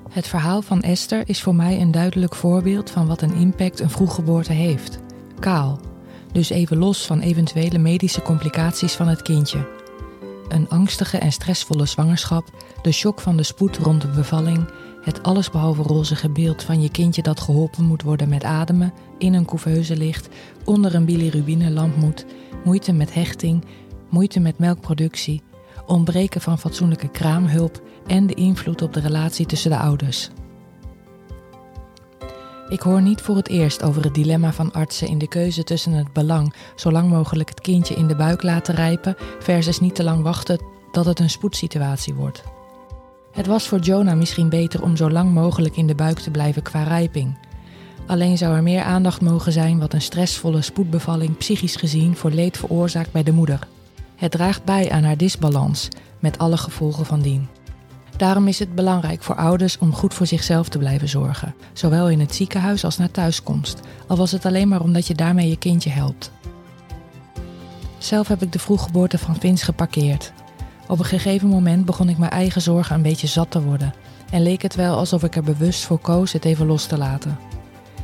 Het 0.09 0.29
verhaal 0.29 0.63
van 0.63 0.83
Esther 0.83 1.23
is 1.29 1.43
voor 1.43 1.55
mij 1.55 1.81
een 1.81 1.91
duidelijk 1.91 2.35
voorbeeld 2.35 2.91
van 2.91 3.07
wat 3.07 3.23
een 3.23 3.35
impact 3.35 3.81
een 3.81 3.91
vroeggeboorte 3.91 4.53
heeft. 4.53 4.99
Kaal, 5.39 5.81
dus 6.33 6.51
even 6.51 6.77
los 6.77 7.07
van 7.07 7.21
eventuele 7.21 7.79
medische 7.79 8.23
complicaties 8.23 8.93
van 8.93 9.09
het 9.09 9.23
kindje. 9.23 9.69
Een 10.49 10.69
angstige 10.69 11.19
en 11.19 11.33
stressvolle 11.33 11.87
zwangerschap, 11.87 12.51
de 12.83 12.93
shock 12.93 13.21
van 13.21 13.37
de 13.37 13.43
spoed 13.43 13.77
rond 13.77 14.01
de 14.03 14.09
bevalling, 14.09 14.71
het 15.03 15.23
allesbehalve 15.23 15.83
rozige 15.83 16.31
beeld 16.31 16.63
van 16.63 16.83
je 16.83 16.91
kindje 16.91 17.23
dat 17.23 17.41
geholpen 17.41 17.85
moet 17.85 18.03
worden 18.03 18.29
met 18.29 18.45
ademen, 18.45 18.93
in 19.19 19.35
een 19.35 19.45
couveuse 19.45 19.97
ligt, 19.97 20.29
onder 20.65 20.95
een 20.95 21.05
bilirubine 21.05 21.71
lamp 21.71 21.97
moet, 21.97 22.27
moeite 22.65 22.93
met 22.93 23.15
hechting, 23.15 23.65
moeite 24.09 24.41
met 24.41 24.59
melkproductie, 24.59 25.43
ontbreken 25.89 26.41
van 26.41 26.59
fatsoenlijke 26.59 27.09
kraamhulp 27.09 27.83
en 28.07 28.27
de 28.27 28.35
invloed 28.35 28.83
op 28.83 28.93
de 28.93 29.01
relatie 29.01 29.47
tussen 29.47 29.71
de 29.71 29.79
ouders. 29.79 30.31
Ik 32.69 32.81
hoor 32.81 33.03
niet 33.03 33.21
voor 33.21 33.37
het 33.37 33.49
eerst 33.49 33.83
over 33.83 34.05
het 34.05 34.15
dilemma 34.15 34.53
van 34.53 34.73
artsen 34.73 35.09
in 35.09 35.19
de 35.19 35.29
keuze 35.29 35.65
tussen 35.65 35.93
het 35.93 36.13
belang 36.13 36.55
zo 36.77 36.93
lang 36.93 37.11
mogelijk 37.11 37.49
het 37.49 37.61
kindje 37.61 37.95
in 37.95 38.07
de 38.07 38.17
buik 38.17 38.43
laten 38.43 38.75
rijpen 38.75 39.17
versus 39.39 39.81
niet 39.81 39.95
te 39.95 40.05
lang 40.05 40.23
wachten 40.23 40.61
dat 40.93 41.05
het 41.05 41.21
een 41.21 41.31
spoedsituatie 41.31 42.15
wordt. 42.15 42.43
Het 43.33 43.47
was 43.47 43.69
voor 43.69 43.79
Jonah 43.79 44.17
misschien 44.17 44.49
beter 44.49 44.83
om 44.83 44.97
zo 44.97 45.11
lang 45.11 45.33
mogelijk 45.33 45.77
in 45.77 45.87
de 45.87 45.95
buik 45.95 46.19
te 46.19 46.31
blijven 46.31 46.63
qua 46.63 46.83
rijping. 46.83 47.39
Alleen 48.07 48.39
zou 48.39 48.57
er 48.57 48.63
meer 48.63 48.83
aandacht 48.83 49.21
mogen 49.21 49.53
zijn 49.53 49.79
wat 49.79 49.93
een 49.93 50.03
stressvolle 50.03 50.63
spoedbevalling 50.63 51.37
psychisch 51.37 51.77
gezien 51.77 52.17
voor 52.17 52.31
leed 52.31 52.57
veroorzaakt 52.57 53.13
bij 53.13 53.23
de 53.23 53.33
moeder. 53.33 53.59
Het 54.19 54.31
draagt 54.31 54.65
bij 54.65 54.91
aan 54.91 55.03
haar 55.03 55.17
disbalans, 55.17 55.89
met 56.19 56.39
alle 56.39 56.57
gevolgen 56.57 57.07
van 57.07 57.21
dien. 57.21 57.49
Daarom 58.17 58.49
is 58.49 58.59
het 58.59 58.75
belangrijk 58.75 59.23
voor 59.23 59.35
ouders 59.35 59.79
om 59.79 59.93
goed 59.93 60.15
voor 60.15 60.27
zichzelf 60.27 60.69
te 60.69 60.79
blijven 60.79 61.09
zorgen, 61.09 61.55
zowel 61.73 62.11
in 62.11 62.21
het 62.21 62.35
ziekenhuis 62.35 62.85
als 62.85 62.97
na 62.97 63.09
thuiskomst, 63.09 63.81
al 64.07 64.17
was 64.17 64.33
het 64.33 64.47
alleen 64.47 64.69
maar 64.69 64.81
omdat 64.81 65.07
je 65.07 65.15
daarmee 65.15 65.49
je 65.49 65.59
kindje 65.59 65.91
helpt. 65.91 66.33
Zelf 67.99 68.29
heb 68.29 68.43
ik 68.43 68.53
de 68.53 68.59
vroeggeboorte 68.59 69.19
van 69.19 69.37
Vince 69.37 69.65
geparkeerd. 69.65 70.33
Op 70.89 70.99
een 70.99 71.05
gegeven 71.05 71.49
moment 71.49 71.85
begon 71.85 72.09
ik 72.09 72.19
mijn 72.19 72.31
eigen 72.31 72.63
zorgen 72.63 72.95
een 72.95 73.03
beetje 73.03 73.27
zat 73.27 73.51
te 73.51 73.63
worden 73.63 73.95
en 74.31 74.43
leek 74.43 74.63
het 74.63 74.75
wel 74.75 74.97
alsof 74.97 75.23
ik 75.23 75.37
er 75.37 75.43
bewust 75.43 75.85
voor 75.85 75.99
koos 75.99 76.33
het 76.33 76.45
even 76.45 76.67
los 76.67 76.87
te 76.87 76.99
laten. 76.99 77.39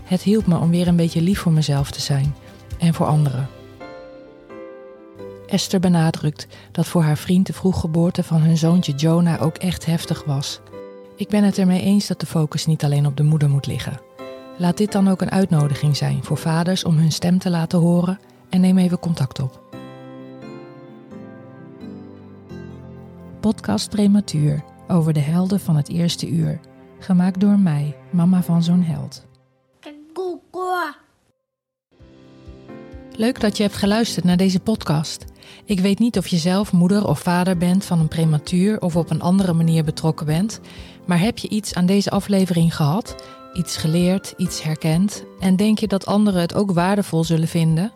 Het 0.04 0.22
hielp 0.22 0.46
me 0.46 0.58
om 0.58 0.70
weer 0.70 0.88
een 0.88 0.96
beetje 0.96 1.22
lief 1.22 1.38
voor 1.38 1.52
mezelf 1.52 1.90
te 1.90 2.00
zijn 2.00 2.34
en 2.78 2.94
voor 2.94 3.06
anderen. 3.06 3.48
Esther 5.54 5.80
benadrukt 5.80 6.46
dat 6.72 6.86
voor 6.86 7.02
haar 7.02 7.16
vriend 7.16 7.46
de 7.46 7.52
vroeggeboorte 7.52 8.22
van 8.22 8.40
hun 8.40 8.56
zoontje 8.56 8.92
Jonah 8.92 9.42
ook 9.42 9.56
echt 9.56 9.86
heftig 9.86 10.24
was. 10.24 10.60
Ik 11.16 11.28
ben 11.28 11.44
het 11.44 11.58
ermee 11.58 11.80
eens 11.80 12.06
dat 12.06 12.20
de 12.20 12.26
focus 12.26 12.66
niet 12.66 12.84
alleen 12.84 13.06
op 13.06 13.16
de 13.16 13.22
moeder 13.22 13.48
moet 13.48 13.66
liggen. 13.66 14.00
Laat 14.58 14.76
dit 14.76 14.92
dan 14.92 15.08
ook 15.08 15.20
een 15.20 15.30
uitnodiging 15.30 15.96
zijn 15.96 16.24
voor 16.24 16.36
vaders 16.36 16.84
om 16.84 16.96
hun 16.96 17.12
stem 17.12 17.38
te 17.38 17.50
laten 17.50 17.78
horen 17.78 18.18
en 18.50 18.60
neem 18.60 18.78
even 18.78 18.98
contact 18.98 19.40
op. 19.40 19.60
Podcast 23.40 23.90
Prematuur 23.90 24.64
over 24.88 25.12
de 25.12 25.20
helden 25.20 25.60
van 25.60 25.76
het 25.76 25.88
eerste 25.88 26.28
uur. 26.28 26.60
Gemaakt 26.98 27.40
door 27.40 27.58
mij, 27.58 27.96
mama 28.10 28.42
van 28.42 28.62
zo'n 28.62 28.82
held. 28.82 29.26
Leuk 33.16 33.40
dat 33.40 33.56
je 33.56 33.62
hebt 33.62 33.76
geluisterd 33.76 34.24
naar 34.24 34.36
deze 34.36 34.60
podcast. 34.60 35.24
Ik 35.64 35.80
weet 35.80 35.98
niet 35.98 36.18
of 36.18 36.26
je 36.26 36.36
zelf 36.36 36.72
moeder 36.72 37.08
of 37.08 37.18
vader 37.18 37.56
bent 37.56 37.84
van 37.84 37.98
een 37.98 38.08
prematuur 38.08 38.80
of 38.80 38.96
op 38.96 39.10
een 39.10 39.22
andere 39.22 39.52
manier 39.52 39.84
betrokken 39.84 40.26
bent, 40.26 40.60
maar 41.04 41.20
heb 41.20 41.38
je 41.38 41.48
iets 41.48 41.74
aan 41.74 41.86
deze 41.86 42.10
aflevering 42.10 42.76
gehad? 42.76 43.14
Iets 43.52 43.76
geleerd, 43.76 44.34
iets 44.36 44.62
herkend 44.62 45.24
en 45.40 45.56
denk 45.56 45.78
je 45.78 45.86
dat 45.86 46.06
anderen 46.06 46.40
het 46.40 46.54
ook 46.54 46.72
waardevol 46.72 47.24
zullen 47.24 47.48
vinden? 47.48 47.92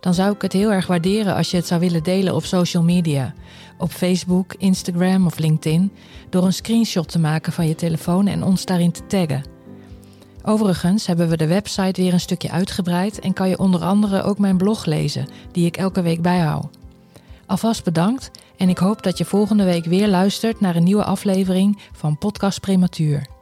Dan 0.00 0.14
zou 0.14 0.34
ik 0.34 0.42
het 0.42 0.52
heel 0.52 0.72
erg 0.72 0.86
waarderen 0.86 1.34
als 1.34 1.50
je 1.50 1.56
het 1.56 1.66
zou 1.66 1.80
willen 1.80 2.02
delen 2.02 2.34
op 2.34 2.44
social 2.44 2.82
media, 2.82 3.34
op 3.78 3.90
Facebook, 3.90 4.54
Instagram 4.58 5.26
of 5.26 5.38
LinkedIn, 5.38 5.92
door 6.30 6.44
een 6.44 6.52
screenshot 6.52 7.08
te 7.08 7.18
maken 7.18 7.52
van 7.52 7.68
je 7.68 7.74
telefoon 7.74 8.26
en 8.26 8.44
ons 8.44 8.64
daarin 8.64 8.92
te 8.92 9.06
taggen. 9.06 9.42
Overigens 10.42 11.06
hebben 11.06 11.28
we 11.28 11.36
de 11.36 11.46
website 11.46 12.02
weer 12.02 12.12
een 12.12 12.20
stukje 12.20 12.50
uitgebreid 12.50 13.18
en 13.18 13.32
kan 13.32 13.48
je 13.48 13.58
onder 13.58 13.80
andere 13.80 14.22
ook 14.22 14.38
mijn 14.38 14.56
blog 14.56 14.84
lezen, 14.84 15.26
die 15.52 15.66
ik 15.66 15.76
elke 15.76 16.02
week 16.02 16.22
bijhoud. 16.22 16.66
Alvast 17.46 17.84
bedankt 17.84 18.30
en 18.56 18.68
ik 18.68 18.78
hoop 18.78 19.02
dat 19.02 19.18
je 19.18 19.24
volgende 19.24 19.64
week 19.64 19.84
weer 19.84 20.08
luistert 20.08 20.60
naar 20.60 20.76
een 20.76 20.84
nieuwe 20.84 21.04
aflevering 21.04 21.78
van 21.92 22.18
Podcast 22.18 22.60
Prematuur. 22.60 23.35